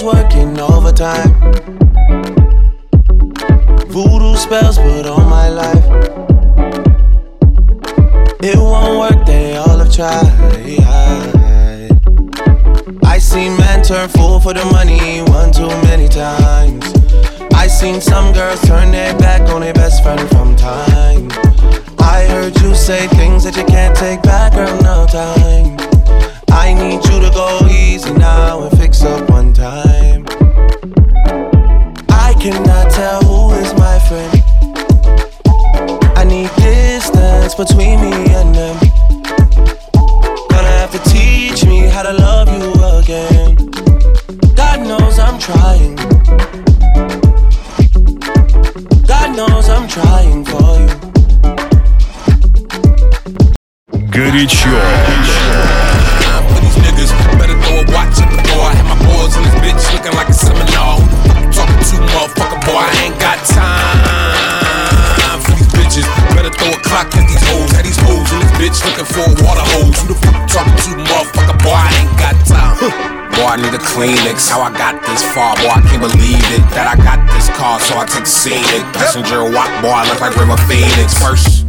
Devil's 0.00 0.14
working 0.14 0.58
overtime. 0.58 1.34
Voodoo 3.88 4.36
spells 4.36 4.78
put 4.78 5.06
on 5.06 5.28
my 5.28 5.48
life. 5.48 5.84
It 8.42 8.56
won't 8.56 8.98
work, 8.98 9.26
they 9.26 9.56
all 9.56 9.78
have 9.78 9.92
tried. 9.92 10.80
I 13.04 13.18
seen 13.18 13.56
men 13.58 13.82
turn 13.82 14.08
fool 14.08 14.40
for 14.40 14.54
the 14.54 14.64
money 14.66 15.22
one 15.22 15.52
too 15.52 15.68
many 15.88 16.08
times. 16.08 16.92
I 17.54 17.66
seen 17.66 18.00
some 18.00 18.32
girls 18.32 18.60
turn 18.62 18.90
their 18.92 19.16
back 19.18 19.48
on 19.50 19.60
their 19.60 19.74
best 19.74 20.02
friend 20.02 20.28
from 20.30 20.56
time. 20.56 21.28
I 21.98 22.24
heard 22.28 22.58
you 22.60 22.74
say 22.74 23.06
things 23.08 23.44
that 23.44 23.56
you 23.56 23.64
can't 23.64 23.96
take 23.96 24.22
back, 24.22 24.54
girl, 24.54 24.79
I 73.50 73.58
need 73.58 73.74
a 73.74 73.82
Kleenex. 73.82 74.46
How 74.46 74.62
I 74.62 74.70
got 74.70 75.02
this 75.02 75.26
far, 75.34 75.58
boy, 75.58 75.74
I 75.74 75.82
can't 75.82 75.98
believe 75.98 76.38
it. 76.54 76.62
That 76.70 76.86
I 76.86 76.94
got 76.94 77.18
this 77.34 77.50
car, 77.58 77.82
so 77.82 77.98
I 77.98 78.06
take 78.06 78.22
the 78.22 78.30
scenic. 78.30 78.86
Passenger 78.94 79.42
walk, 79.42 79.66
boy, 79.82 79.90
I 79.90 80.06
look 80.06 80.22
like 80.22 80.38
River 80.38 80.54
Phoenix. 80.70 81.18
First. 81.18 81.66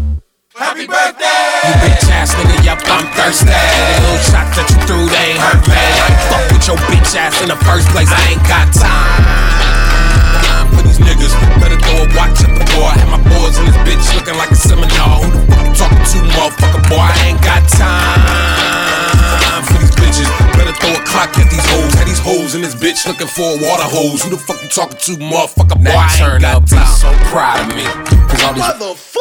Happy 0.53 0.85
birthday! 0.85 1.25
You 1.65 1.73
bitch 1.81 2.05
ass 2.13 2.37
nigga, 2.37 2.53
yup, 2.61 2.85
I'm 2.85 3.09
thirsty. 3.17 3.49
Little 3.49 4.21
shots 4.29 4.61
that 4.61 4.69
you 4.69 4.77
threw, 4.85 5.09
they 5.09 5.33
ain't 5.33 5.41
hurt, 5.41 5.57
me. 5.65 5.73
I 5.73 6.05
ain't 6.05 6.21
fuck 6.29 6.45
with 6.53 6.69
your 6.69 6.77
bitch 6.85 7.17
ass 7.17 7.41
in 7.41 7.49
the 7.49 7.57
first 7.65 7.89
place. 7.89 8.13
I 8.13 8.29
ain't 8.29 8.45
got 8.45 8.69
time 8.77 10.69
for 10.77 10.85
these 10.85 11.01
niggas. 11.01 11.33
Better 11.57 11.81
throw 11.81 12.05
a 12.05 12.07
watch 12.13 12.45
at 12.45 12.53
the 12.61 12.65
door. 12.77 12.93
Had 12.93 13.09
my 13.09 13.17
boys 13.25 13.57
in 13.57 13.65
this 13.65 13.81
bitch 13.81 14.05
looking 14.13 14.37
like 14.37 14.53
a 14.53 14.59
seminar. 14.69 15.25
Who 15.25 15.33
the 15.33 15.41
fuck 15.49 15.65
you 15.65 15.73
talking 15.73 15.97
to, 15.97 16.29
motherfucker, 16.29 16.85
boy? 16.93 17.01
I 17.01 17.33
ain't 17.33 17.41
got 17.41 17.65
time 17.73 18.21
for 19.65 19.81
these 19.81 19.89
bitches 19.97 20.29
to 20.71 20.79
throw 20.79 20.93
a 20.93 21.03
clock 21.05 21.37
at 21.37 21.49
these 21.49 21.65
hoes. 21.69 21.93
Had 21.93 22.07
these 22.07 22.19
hoes 22.19 22.55
in 22.55 22.61
this 22.61 22.75
bitch 22.75 23.05
looking 23.07 23.27
for 23.27 23.43
a 23.43 23.57
water 23.61 23.83
hose. 23.83 24.23
Who 24.23 24.29
the 24.31 24.37
fuck 24.37 24.61
you 24.63 24.69
talking 24.69 24.97
to, 24.97 25.11
motherfucker? 25.19 25.77
Boy, 25.77 25.91
now 25.91 26.07
I 26.07 26.15
turn 26.17 26.45
up, 26.45 26.63
be 26.63 26.79
so 26.85 27.11
proud 27.31 27.59
of 27.69 27.75
me. 27.75 27.85
Cause 28.29 28.43
all 28.43 28.53
these 28.53 28.63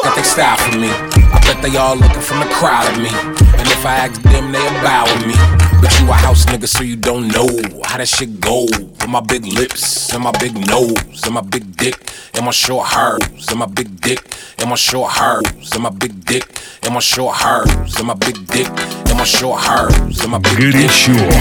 got 0.03 0.15
they 0.15 0.23
style 0.23 0.57
for 0.57 0.77
me. 0.77 0.89
I 0.89 1.39
bet 1.45 1.61
they 1.61 1.77
all 1.77 1.95
looking 1.95 2.21
from 2.21 2.39
the 2.39 2.49
crowd 2.53 2.89
of 2.91 2.97
me. 2.97 3.09
And 3.11 3.67
if 3.67 3.85
I 3.85 4.07
ask 4.07 4.21
them, 4.21 4.51
they 4.51 4.59
bow 4.81 5.05
with 5.05 5.27
me. 5.27 5.35
But 5.81 5.99
you 5.99 6.09
a 6.09 6.13
house 6.13 6.45
nigga, 6.45 6.67
so 6.67 6.83
you 6.83 6.95
don't 6.95 7.27
know 7.27 7.47
how 7.85 7.97
that 7.97 8.07
shit 8.07 8.39
go. 8.39 8.65
With 8.65 9.07
my 9.07 9.19
big 9.19 9.45
lips, 9.45 10.13
and 10.13 10.23
my 10.23 10.31
big 10.39 10.55
nose, 10.67 11.23
and 11.25 11.33
my 11.33 11.41
big 11.41 11.75
dick, 11.75 11.95
and 12.35 12.45
my 12.45 12.51
short 12.51 12.87
hairs, 12.87 13.47
and 13.49 13.59
my 13.59 13.65
big 13.65 13.99
dick, 13.99 14.21
and 14.59 14.69
my 14.69 14.75
short 14.75 15.13
hairs, 15.13 15.71
and 15.73 15.83
my 15.83 15.89
big 15.89 16.23
dick, 16.25 16.45
and 16.83 16.93
my 16.93 16.99
short 16.99 17.35
hairs, 17.35 17.95
and 17.97 18.07
my 18.07 18.13
big 18.13 18.45
dick, 18.47 18.69
and 19.09 19.17
my 19.17 19.23
short 19.23 19.61
hairs, 19.61 20.21
and 20.21 20.31
my 20.31 20.37
big 20.37 20.71
dick 20.71 20.91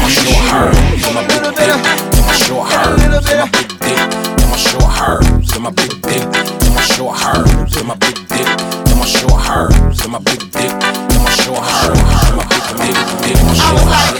my 0.02 0.08
short 0.08 0.44
hairs, 0.50 1.06
and 1.06 1.14
my 1.14 1.26
big 1.26 1.42
dick, 1.42 1.68
and 2.16 2.26
my 2.26 2.32
short 2.32 2.68
hairs, 2.70 3.02
and 3.02 3.40
my 3.40 3.48
big 3.50 3.68
dick, 3.80 3.98
and 4.40 4.50
my 4.50 4.56
short 4.56 4.90
hairs, 4.98 5.52
and 5.52 5.62
my 5.62 5.70
big 5.70 6.02
dick, 6.02 6.24
and 6.24 6.74
my 6.74 6.82
short 6.82 7.16
hairs, 7.18 7.76
and 7.76 7.86
my 7.88 7.94
big 7.94 8.16
dick, 8.28 8.48
and 8.90 8.98
my 8.98 9.06
short 9.06 9.40
hairs, 9.42 10.00
and 10.00 10.12
my 10.12 10.18
big 10.18 10.40
dick, 10.52 10.72
and 10.72 11.22
my 11.24 11.30
short 11.30 11.64
hairs, 11.64 12.28
and 12.28 12.36
my 12.36 12.44
big 12.48 12.64
dick, 12.80 12.96
dick, 13.22 13.42
my 13.44 13.54
short 13.54 13.80
hairs. 13.80 14.19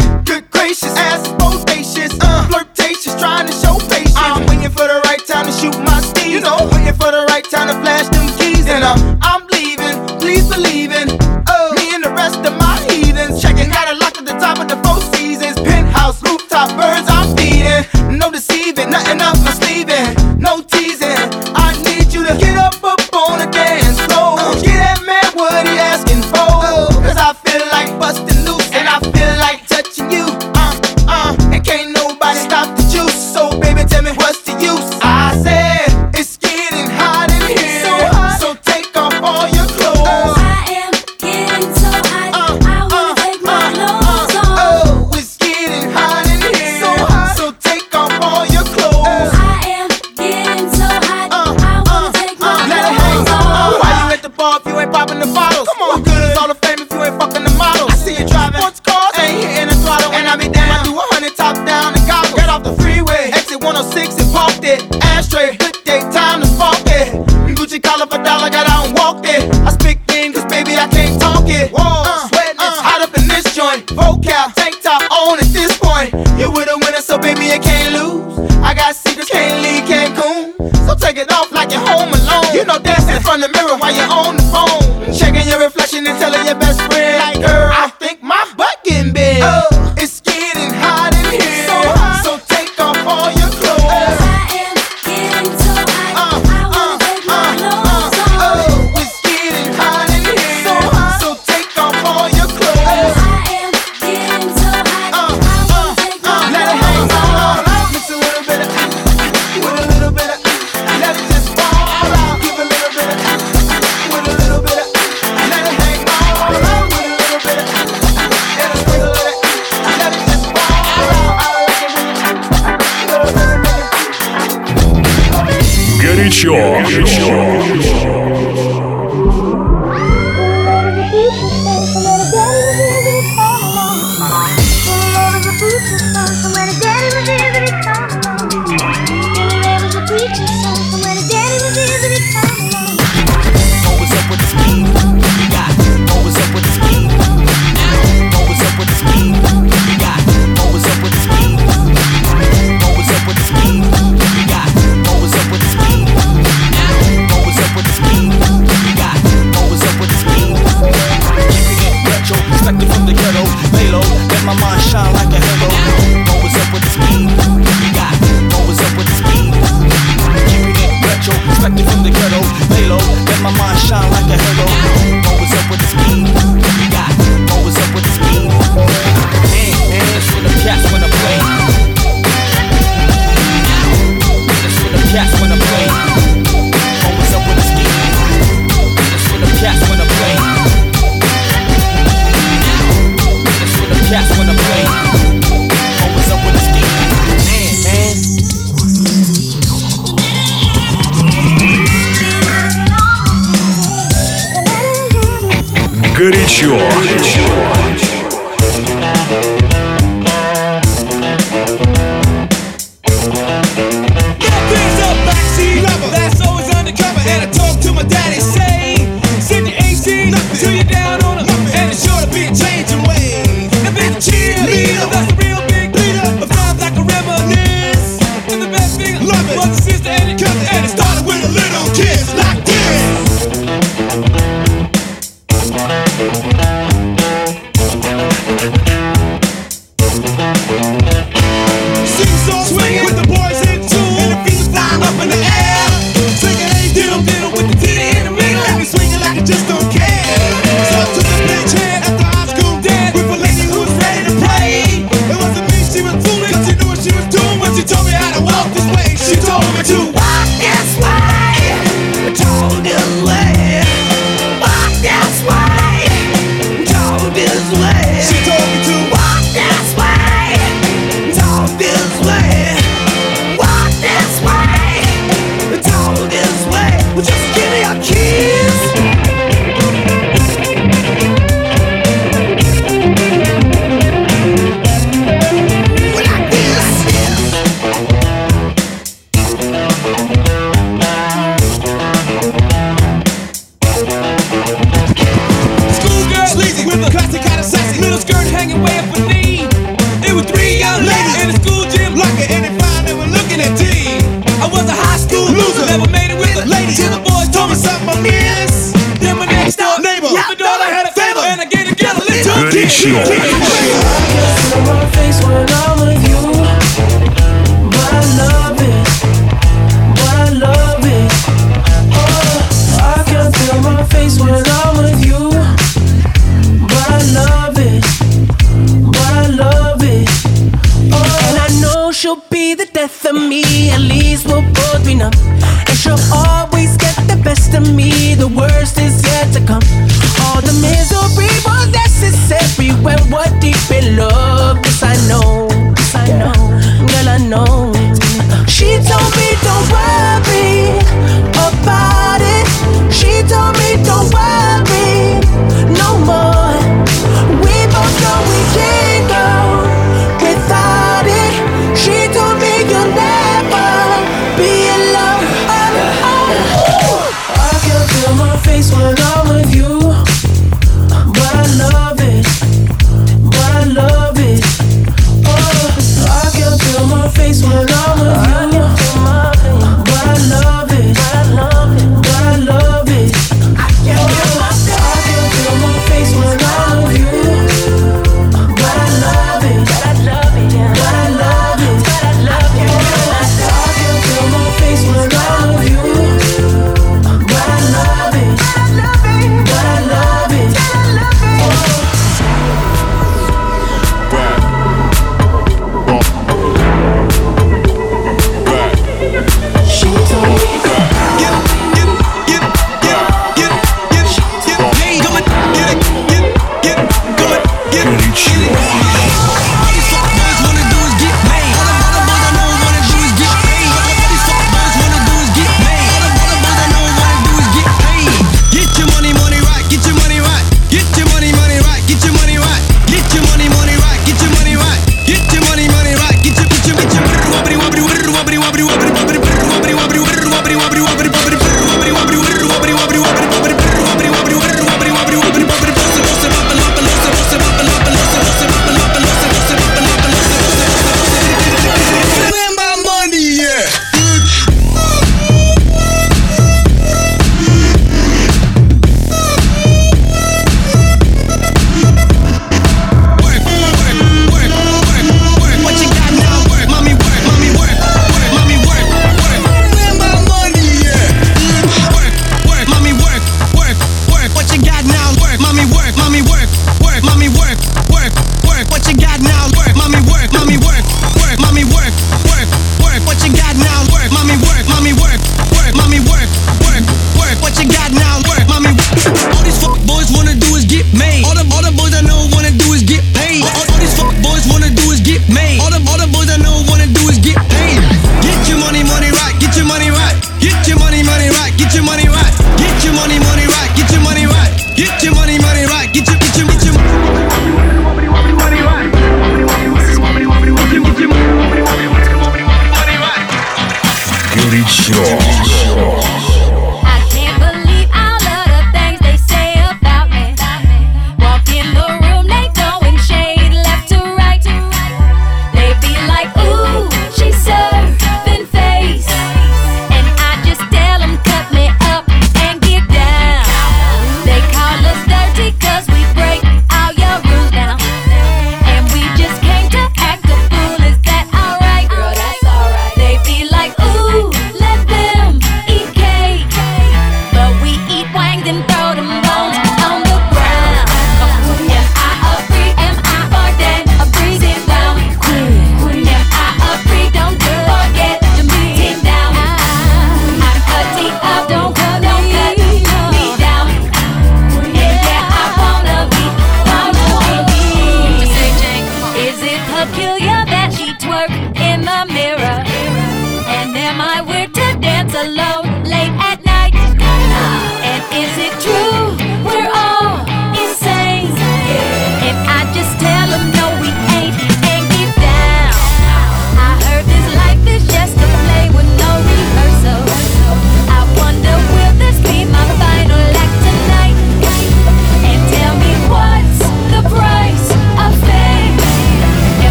Little 313.03 313.40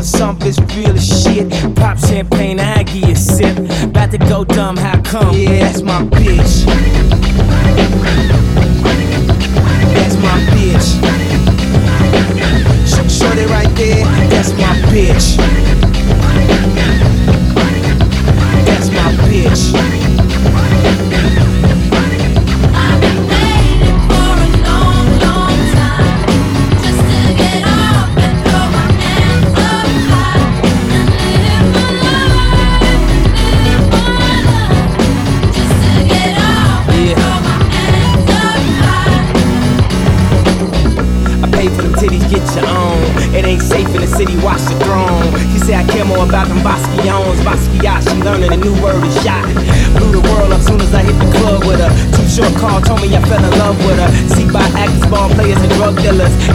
on 0.00 0.04
real 0.74 0.96
as 0.96 1.22
shit. 1.22 1.50
Pop 1.76 1.98
champagne, 1.98 2.58
I 2.58 2.84
a 3.02 3.14
sip. 3.14 3.58
About 3.84 4.10
to 4.12 4.18
go 4.18 4.44
dumb, 4.44 4.76
how 4.76 5.00
come? 5.02 5.36
Yeah, 5.36 5.60
that's 5.60 5.82
my 5.82 6.02
bitch. 6.04 6.66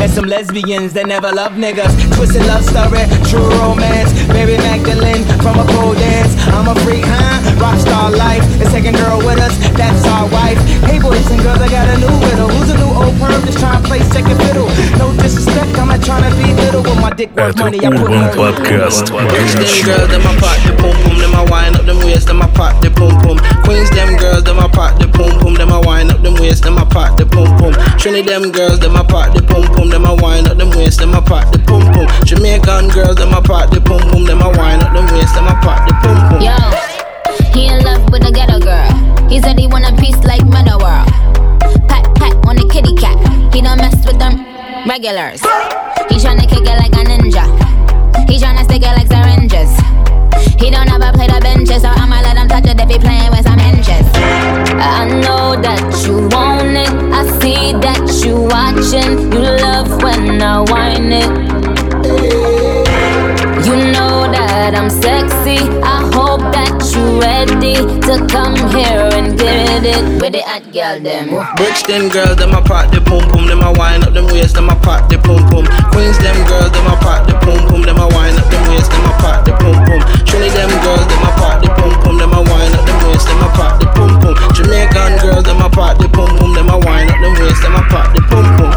And 0.06 0.14
some 0.14 0.26
lesbians 0.26 0.94
that 0.94 1.08
never 1.08 1.32
love 1.32 1.54
niggas. 1.54 1.90
Twisted 2.16 2.46
love 2.46 2.64
story, 2.64 3.10
true 3.26 3.50
romance. 3.58 4.14
Mary 4.28 4.56
Magdalene 4.58 5.26
from 5.42 5.58
a 5.58 5.66
pole 5.66 5.96
dance. 5.96 6.32
I'm 6.54 6.68
a 6.68 6.80
freak, 6.82 7.06
huh? 7.08 7.55
Rockstar 7.58 8.16
life. 8.16 8.44
The 8.60 8.70
second 8.70 8.96
girl 8.96 9.18
with 9.20 9.40
us, 9.40 9.56
that's 9.76 10.06
our 10.08 10.28
wife. 10.30 10.60
Hey 10.86 11.00
boys 11.00 11.26
and 11.32 11.42
girls, 11.42 11.60
I 11.60 11.70
got 11.70 11.88
a 11.90 11.98
new. 11.98 12.08
Who's 12.56 12.70
a 12.70 12.78
new 12.78 12.92
old 12.92 13.16
perm 13.20 13.42
trying 13.56 13.82
to 13.82 13.88
play 13.88 14.02
second 14.12 14.38
fiddle? 14.44 14.68
No 15.00 15.12
disrespect, 15.18 15.78
I'm 15.80 15.88
not 15.88 16.04
trying 16.04 16.24
to 16.28 16.32
be 16.38 16.54
little 16.54 16.84
with 16.84 17.00
my 17.02 17.12
dick 17.12 17.36
worth 17.36 17.58
money. 17.58 17.80
I 17.80 17.90
put 17.90 18.10
my 18.10 18.30
podcast. 18.32 19.10
Girls, 19.10 20.10
them 20.10 20.22
I 20.28 20.36
pack 20.40 20.60
the. 20.66 20.76
Them 21.20 21.36
I 21.36 21.44
wind 21.50 21.76
up 21.76 21.86
them 21.86 22.00
waist, 22.00 22.28
them 22.28 22.42
I 22.42 22.48
pack 22.52 22.82
the. 22.82 22.90
Queens 23.64 23.90
them 23.92 24.18
girls, 24.18 24.44
them 24.44 24.60
I 24.60 24.68
pack 24.68 25.00
the. 25.00 25.08
Them 25.08 25.72
I 25.72 25.80
wind 25.80 26.12
up 26.12 26.22
them 26.22 26.36
waist, 26.36 26.64
them 26.64 26.78
I 26.78 26.86
pack 26.86 27.18
the. 27.18 27.26
Trinity 27.98 28.30
them 28.30 28.52
girls, 28.52 28.80
them 28.80 28.96
I 28.96 29.04
pack 29.04 29.34
the. 29.34 29.42
Them 29.42 30.06
I 30.06 30.14
wind 30.22 30.48
up 30.48 30.58
them 30.58 30.70
waist, 30.72 31.00
them 31.00 31.16
I 31.16 31.22
pack 31.22 31.52
the. 31.52 31.60
Jamaican 32.26 32.90
girls, 32.90 33.16
them 33.16 33.34
I 33.34 33.42
pack 33.42 33.70
the. 33.72 33.80
Them 33.80 34.42
I 34.42 34.48
wind 34.58 34.84
up 34.84 34.94
them 34.94 35.06
waist, 35.14 35.34
them 35.36 35.48
I 35.48 35.56
pack 35.62 35.88
the 35.88 36.95
he 37.56 37.68
in 37.68 37.80
love 37.84 38.12
with 38.12 38.28
a 38.28 38.32
ghetto 38.32 38.60
girl. 38.60 38.92
He 39.30 39.40
said 39.40 39.58
he 39.58 39.68
want 39.68 39.86
a 39.88 39.96
piece 39.96 40.22
like 40.24 40.44
World. 40.44 41.08
Pat 41.88 42.04
pat 42.20 42.36
on 42.46 42.58
the 42.58 42.68
kitty 42.72 42.94
cat. 42.96 43.16
He 43.54 43.62
don't 43.62 43.78
mess 43.78 44.06
with 44.06 44.20
them 44.20 44.44
regulars. 44.86 45.42
He 46.12 46.20
tryna 46.20 46.48
kick 46.52 46.68
it 46.68 46.78
like 46.84 46.92
a 46.94 47.04
ninja. 47.08 47.48
He 48.30 48.38
tryna 48.38 48.66
stick 48.66 48.84
it 48.84 48.92
like 48.92 49.08
syringes. 49.08 49.72
He 50.60 50.70
don't 50.70 50.90
ever 50.92 51.16
play 51.16 51.28
the 51.28 51.40
benches, 51.42 51.82
so 51.82 51.88
I'ma 51.88 52.22
let 52.22 52.38
him 52.38 52.48
touch 52.48 52.68
it 52.68 52.80
if 52.80 52.90
he 52.90 53.00
playing 53.00 53.32
with 53.32 53.44
some 53.44 53.60
hinges. 53.60 54.06
Uh, 54.76 55.00
I 55.00 55.08
know 55.08 55.56
that 55.62 55.84
you 56.06 56.28
want 56.28 56.76
it. 56.76 56.92
I 57.16 57.24
see 57.40 57.72
that 57.80 58.04
you 58.24 58.36
watching. 58.52 59.32
You 59.32 59.40
love 59.64 60.04
when 60.04 60.42
I 60.42 60.60
whine 60.60 61.12
it. 61.12 62.75
That 64.56 64.72
I'm 64.72 64.88
sexy. 64.88 65.60
I 65.84 66.00
hope 66.16 66.40
that 66.56 66.80
you 66.96 67.20
ready 67.20 67.76
to 68.08 68.24
come 68.32 68.56
here 68.72 69.12
and 69.12 69.36
get 69.36 69.84
it 69.84 70.00
with 70.24 70.32
the 70.32 70.48
hot 70.48 70.64
girl 70.72 70.96
them. 71.04 71.28
Brixton 71.60 72.08
girls, 72.08 72.40
them 72.40 72.56
I 72.56 72.64
pop 72.64 72.88
the 72.88 73.04
pum 73.04 73.28
pum, 73.36 73.52
them 73.52 73.60
I 73.60 73.76
wind 73.76 74.08
up 74.08 74.16
them 74.16 74.32
waist, 74.32 74.56
them 74.56 74.72
I 74.72 74.80
pop 74.80 75.12
the 75.12 75.20
pum 75.20 75.44
pum. 75.52 75.68
Queens, 75.92 76.16
them 76.24 76.40
girls, 76.48 76.72
them 76.72 76.88
I 76.88 76.96
pop 77.04 77.28
the 77.28 77.36
pum 77.44 77.68
pum, 77.68 77.84
them 77.84 78.00
I 78.00 78.08
wind 78.08 78.40
up 78.40 78.48
them 78.48 78.64
waist, 78.72 78.90
them 78.96 79.04
I 79.04 79.12
pop 79.20 79.44
the 79.44 79.52
pum 79.60 79.76
pum. 79.76 80.02
Trinity, 80.24 80.56
them 80.56 80.72
girls, 80.82 81.04
them 81.04 81.24
I 81.28 81.32
pop 81.36 81.56
the 81.60 81.70
pum 81.76 81.92
pum, 82.00 82.16
them 82.16 82.32
I 82.32 82.40
wind 82.40 82.74
up 82.80 82.84
them 82.88 83.00
waist, 83.12 83.28
them 83.28 83.44
I 83.44 83.48
pop 83.60 83.74
the 83.84 83.88
pum 83.92 84.12
pum. 84.24 84.34
Jamaican 84.56 85.20
girls, 85.20 85.44
them 85.44 85.60
I 85.60 85.68
pop 85.68 86.00
the 86.00 86.08
pum 86.08 86.32
pum, 86.40 86.56
them 86.56 86.72
I 86.72 86.80
wind 86.80 87.12
up 87.12 87.20
them 87.20 87.36
waist, 87.44 87.60
them 87.60 87.76
I 87.76 87.84
pop 87.92 88.08
the 88.16 88.24
pum 88.32 88.48
pum. 88.56 88.72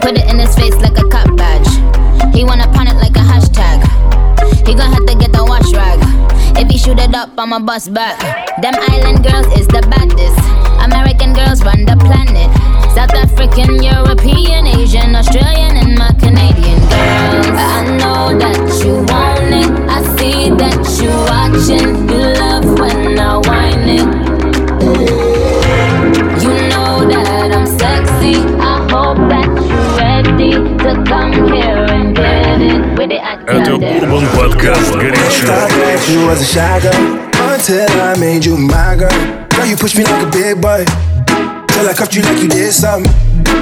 Put 0.00 0.16
it 0.16 0.26
in 0.32 0.40
his 0.40 0.56
face 0.56 0.74
like 0.80 0.96
a 0.96 1.04
cop 1.12 1.28
badge. 1.36 1.68
He 2.32 2.40
wanna 2.40 2.66
pun 2.72 2.88
it 2.88 2.96
like 2.96 3.14
a 3.20 3.22
hashtag. 3.22 3.84
He 4.66 4.74
gon' 4.74 4.92
have 4.92 5.06
to 5.06 5.14
get 5.14 5.32
the 5.32 5.44
wash 5.44 5.72
rag. 5.72 6.00
If 6.56 6.70
he 6.70 6.78
shoot 6.78 6.98
it 6.98 7.14
up, 7.14 7.30
I'ma 7.36 7.58
bust 7.58 7.92
back. 7.92 8.18
Them 8.62 8.74
island 8.88 9.22
girls 9.22 9.46
is 9.58 9.66
the 9.66 9.82
baddest. 9.92 10.40
American 10.80 11.32
girls 11.34 11.62
run 11.62 11.84
the 11.84 11.96
planet. 12.00 12.48
South 12.94 13.12
African, 13.12 13.82
European, 13.82 14.66
Asian, 14.66 15.14
Australian, 15.14 15.76
and 15.76 15.98
my 15.98 16.12
Canadian 16.18 16.78
girls. 16.88 17.52
I 17.58 17.96
know 18.00 18.38
that 18.38 18.58
you 18.80 19.04
want 19.10 19.52
it. 19.52 19.70
I 19.90 20.00
see 20.16 20.50
that 20.56 20.80
you 20.96 21.10
watching. 21.28 22.08
You 22.08 22.20
love 22.40 22.66
when 22.78 23.18
I 23.18 23.36
whine 23.44 23.88
it. 23.98 24.08
You 26.42 26.54
know 26.70 27.04
that 27.12 27.50
I'm 27.52 27.66
sexy. 27.66 28.36
I 28.62 28.86
hope 28.90 29.18
that 29.28 29.50
you're 29.68 29.88
ready 29.98 30.52
to 30.84 31.04
come 31.04 31.43
Это 33.43 33.73
Урбан 33.75 34.25
Подкаст. 34.35 34.95
Горячо. 34.95 35.45
Thought 35.45 35.69
that 35.69 36.07
you 36.07 36.25
was 36.25 36.41
a 36.41 36.45
shy 36.45 36.79
girl 36.79 36.93
until 37.51 38.01
I 38.01 38.15
made 38.17 38.45
you 38.45 38.55
my 38.55 38.95
girl. 38.95 39.11
Girl, 39.49 39.65
you 39.65 39.75
push 39.75 39.95
me 39.95 40.05
like 40.05 40.23
a 40.23 40.29
big 40.31 40.61
boy. 40.61 40.85
Till 41.67 41.89
I 41.89 41.93
cuffed 41.93 42.15
you 42.15 42.21
like 42.21 42.41
you 42.41 42.47
did 42.47 42.71
something. 42.71 43.11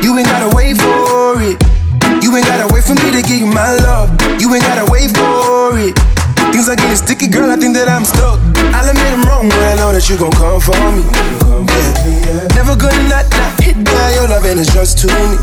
You 0.03 0.15
ain't 0.17 0.27
gotta 0.27 0.55
wait 0.55 0.77
for 0.77 1.41
it. 1.41 1.57
You 2.21 2.35
ain't 2.35 2.45
gotta 2.45 2.71
wait 2.71 2.83
for 2.83 2.93
me 2.93 3.09
to 3.11 3.21
give 3.21 3.39
you 3.39 3.47
my 3.47 3.73
love. 3.77 4.09
You 4.39 4.53
ain't 4.53 4.63
gotta 4.63 4.85
wait 4.91 5.09
for 5.17 5.77
it. 5.79 6.10
Things 6.52 6.68
are 6.68 6.76
getting 6.76 6.96
sticky, 6.96 7.28
girl. 7.28 7.50
I 7.50 7.56
think 7.56 7.72
that 7.80 7.88
I'm 7.88 8.04
stuck. 8.04 8.36
I'll 8.76 8.84
admit 8.84 9.08
I'm 9.08 9.24
wrong, 9.24 9.48
but 9.48 9.64
I 9.72 9.74
know 9.80 9.88
that 9.88 10.04
you 10.04 10.20
gon' 10.20 10.36
come 10.36 10.60
for 10.60 10.76
me. 10.92 11.00
Yeah. 12.28 12.44
Never 12.52 12.76
gonna 12.76 13.08
not, 13.08 13.24
not 13.32 13.56
hit 13.56 13.80
by 13.80 14.12
your 14.12 14.28
love, 14.28 14.44
and 14.44 14.60
it's 14.60 14.68
just 14.68 15.00
to 15.00 15.08
me. 15.08 15.40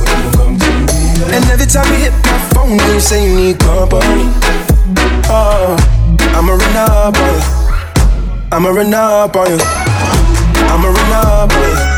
And 1.34 1.42
every 1.50 1.66
time 1.66 1.90
you 1.98 2.06
hit 2.06 2.14
my 2.30 2.38
phone, 2.54 2.78
you 2.78 3.02
say 3.02 3.26
you 3.26 3.34
need 3.34 3.58
company. 3.58 4.30
Oh, 5.34 5.74
I'ma 6.38 6.54
run 6.54 6.78
up 6.78 7.18
on 7.18 7.26
you. 7.26 7.42
I'ma 8.54 8.70
run 8.70 8.94
up 8.94 9.34
on 9.34 9.50
you. 9.50 9.58
I'ma 10.70 10.94
run 10.94 11.14
up 11.26 11.50
on 11.50 11.58
you. 11.58 11.90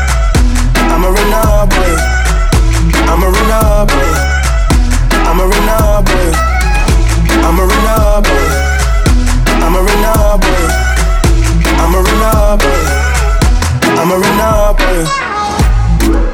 I'ma 0.88 1.08
run 1.12 1.36
up 1.36 1.68
on 1.68 1.84
you. 1.84 2.00
I'ma 3.12 3.28
run 3.28 3.52
up 3.60 3.92
on 3.92 4.08
you. 4.08 4.24
I'ma 5.28 5.44
run 5.44 5.68
up 5.68 6.08
on 6.08 6.16
you. 6.16 6.32
I'ma 7.44 7.62
run 7.68 7.86
up 7.92 8.24
on 8.24 8.40
you. 8.40 8.71
Run 9.72 10.04
up 10.04 10.44
on 10.44 10.52
you. 10.52 10.68
I'ma 13.98 14.14
run 14.14 14.40
up 14.40 14.80
on 14.80 14.94
you. 14.94 15.06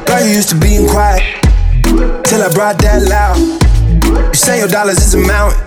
Girl, 0.07 0.20
you 0.26 0.34
used 0.34 0.49
to 0.51 0.57
being 0.57 0.89
quiet 0.89 1.22
till 2.24 2.43
I 2.43 2.51
brought 2.53 2.78
that 2.82 3.03
loud. 3.09 3.39
You 4.28 4.34
say 4.34 4.59
your 4.59 4.68
dollars 4.68 4.99
is 4.99 5.14
a 5.14 5.18
mountain, 5.18 5.61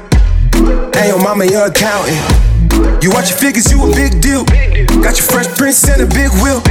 and 0.95 1.07
your 1.07 1.19
mama 1.21 1.45
your 1.45 1.67
accountant. 1.67 2.17
You 3.03 3.09
watch 3.11 3.29
your 3.29 3.39
figures, 3.39 3.71
you 3.71 3.81
a 3.81 3.95
big 3.95 4.21
deal. 4.21 4.45
Got 5.01 5.17
your 5.17 5.27
fresh 5.31 5.47
prince 5.57 5.87
and 5.87 6.01
a 6.01 6.05
big 6.05 6.31
wheel. 6.43 6.61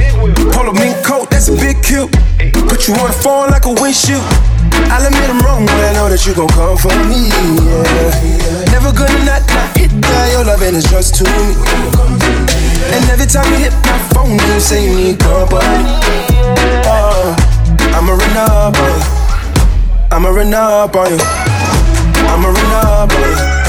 Polo 0.53 0.73
mink 0.73 1.03
coat, 1.03 1.29
that's 1.29 1.47
a 1.49 1.55
big 1.55 1.81
kill. 1.83 2.07
Put 2.69 2.87
you 2.87 2.93
on 2.95 3.07
the 3.07 3.17
phone 3.21 3.49
like 3.49 3.65
a 3.65 3.73
windshield. 3.73 4.23
I'll 4.91 5.05
admit 5.05 5.29
I'm 5.29 5.39
wrong, 5.41 5.65
but 5.65 5.79
I 5.79 5.93
know 5.93 6.09
that 6.09 6.25
you 6.25 6.33
gon' 6.33 6.49
come 6.49 6.77
for 6.77 6.93
me. 7.07 7.31
Yeah. 7.31 8.71
Never 8.71 8.91
gonna 8.91 9.23
not, 9.25 9.43
not 9.49 9.77
hit 9.77 9.91
by 10.01 10.31
your 10.31 10.43
love, 10.45 10.61
and 10.61 10.75
it's 10.75 10.89
just 10.89 11.15
to 11.19 11.23
me. 11.23 11.55
And 12.91 13.03
every 13.09 13.27
time 13.27 13.47
you 13.53 13.69
hit 13.69 13.75
my 13.85 13.97
phone, 14.11 14.35
you 14.35 14.59
say 14.59 14.83
you 14.85 14.95
need 14.95 15.19
company. 15.19 15.95
Oh, 16.87 17.35
uh, 17.35 17.95
I'ma 17.95 18.13
run 18.13 18.37
up 18.37 18.75
you. 18.75 18.95
I'ma 20.11 20.29
run 20.29 20.53
up 20.53 20.95
you. 20.95 21.17
I'ma 22.27 22.49
run 22.49 22.71
up. 22.83 23.60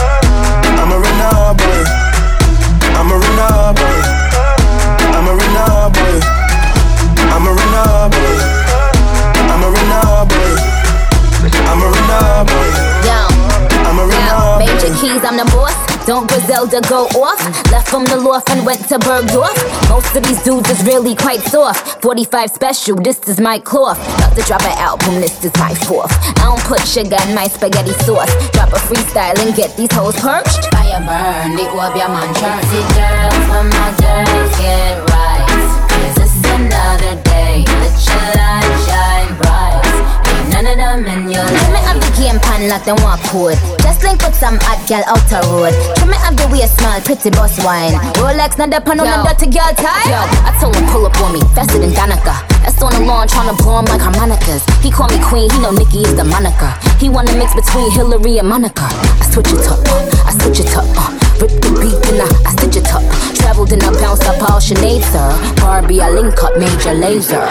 Don't 16.70 16.88
go 16.88 17.06
off? 17.20 17.42
Left 17.72 17.88
from 17.88 18.04
the 18.04 18.16
loft 18.16 18.48
and 18.50 18.64
went 18.64 18.86
to 18.88 18.96
Bergdorf. 18.96 19.50
Most 19.90 20.14
of 20.14 20.22
these 20.22 20.40
dudes 20.44 20.70
is 20.70 20.80
really 20.86 21.16
quite 21.16 21.40
soft. 21.40 22.00
45 22.00 22.50
special, 22.50 22.96
this 22.96 23.18
is 23.28 23.40
my 23.40 23.58
cloth. 23.58 23.98
About 24.16 24.36
to 24.36 24.42
drop 24.42 24.62
an 24.62 24.78
album, 24.78 25.16
this 25.20 25.44
is 25.44 25.52
my 25.58 25.74
fourth. 25.74 26.12
I 26.38 26.46
don't 26.46 26.62
put 26.62 26.80
sugar 26.86 27.18
in 27.26 27.34
my 27.34 27.48
spaghetti 27.48 27.90
sauce. 28.06 28.30
Drop 28.52 28.70
a 28.70 28.78
freestyle 28.78 29.36
and 29.42 29.56
get 29.56 29.76
these 29.76 29.90
hoes 29.90 30.14
perched. 30.14 30.70
Fire 30.70 31.02
burn, 31.02 31.58
the 31.58 31.66
orb 31.74 31.98
your 31.98 32.08
man 32.08 32.30
Jersey 32.38 32.82
girls, 32.94 33.42
when 33.50 33.66
my 33.66 33.90
girls 33.98 34.52
get 34.54 35.02
right. 35.10 35.42
Cause 35.90 36.16
it's 36.24 36.46
another 36.46 37.18
day. 37.26 37.66
Let 37.66 37.96
your 38.06 38.28
light 38.38 38.70
shine 38.86 39.34
bright. 39.42 39.82
Ain't 40.30 40.48
none 40.54 40.70
of 40.70 40.78
them 40.78 41.02
in 41.10 41.22
your 41.28 41.42
life. 41.42 41.72
Me 41.74 41.80
have 41.90 41.98
the 41.98 42.12
game 42.16 42.38
pan 42.38 42.70
like 42.70 42.84
them 42.86 43.02
want 43.02 43.20
code. 43.26 43.58
Just 44.02 44.18
link 44.18 44.22
with 44.26 44.34
some 44.34 44.58
hot 44.66 44.82
girl 44.90 45.04
out 45.06 45.22
the 45.30 45.38
road. 45.46 45.70
Try 45.94 46.06
me 46.10 46.18
have 46.18 46.34
the 46.34 46.50
way 46.50 46.66
small, 46.66 46.98
pretty 47.06 47.30
boss 47.30 47.54
wine. 47.62 47.94
Rolex, 48.18 48.58
not 48.58 48.74
the 48.74 48.82
pan 48.82 48.98
on 48.98 49.06
the 49.06 49.22
dirty 49.22 49.46
girl 49.46 49.70
tie. 49.78 50.10
Yo, 50.10 50.18
I 50.42 50.50
told 50.58 50.74
him 50.74 50.90
pull 50.90 51.06
up 51.06 51.14
on 51.22 51.30
me, 51.30 51.40
faster 51.54 51.78
than 51.78 51.94
Danica. 51.94 52.34
That's 52.66 52.82
on 52.82 52.90
the 52.98 53.06
lawn, 53.06 53.30
tryna 53.30 53.54
blow 53.62 53.78
him 53.78 53.86
like 53.86 54.02
harmonicas. 54.02 54.66
He 54.82 54.90
call 54.90 55.06
me 55.06 55.22
queen, 55.22 55.46
he 55.54 55.58
know 55.62 55.70
Nikki 55.70 56.02
is 56.02 56.18
the 56.18 56.26
moniker. 56.26 56.74
He 56.98 57.06
wanna 57.06 57.30
mix 57.38 57.54
between 57.54 57.94
Hillary 57.94 58.42
and 58.42 58.48
Monica. 58.50 58.90
I 58.90 59.24
switch 59.30 59.54
it 59.54 59.62
up, 59.70 59.78
uh, 59.86 60.26
I 60.26 60.34
switch 60.34 60.66
it 60.66 60.74
up, 60.74 60.90
uh. 60.98 61.14
Rip 61.38 61.54
the 61.62 61.70
beat 61.78 62.02
and 62.10 62.26
I, 62.26 62.26
I 62.42 62.50
stitch 62.58 62.82
it 62.82 62.90
up. 62.90 63.06
Traveled 63.38 63.70
and 63.70 63.86
I 63.86 63.90
bounced 64.02 64.26
up 64.26 64.42
all 64.50 64.58
Sinead, 64.58 65.06
sir. 65.14 65.30
Barbie, 65.62 66.02
I 66.02 66.10
link 66.10 66.42
up 66.42 66.58
Major 66.58 66.94
Lazer. 66.98 67.46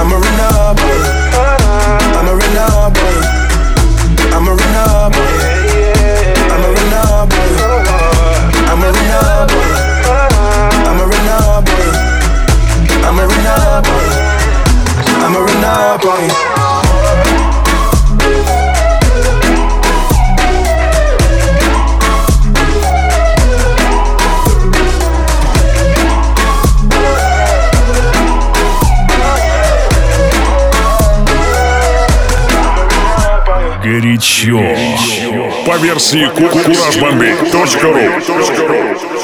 I'ma 0.00 0.16
run 0.16 0.40
up 0.48 0.80
on 0.80 0.96
you. 0.96 1.12
I'ma 2.16 2.32
run 2.32 2.56
up 2.56 2.96
on 2.96 3.12
you. 3.20 4.32
I'ma 4.32 4.52
run 4.56 5.37
еще. 34.56 35.50
По 35.66 35.76
версии 35.76 36.26
ку- 36.26 36.48
куражбомбей.ру 36.48 39.17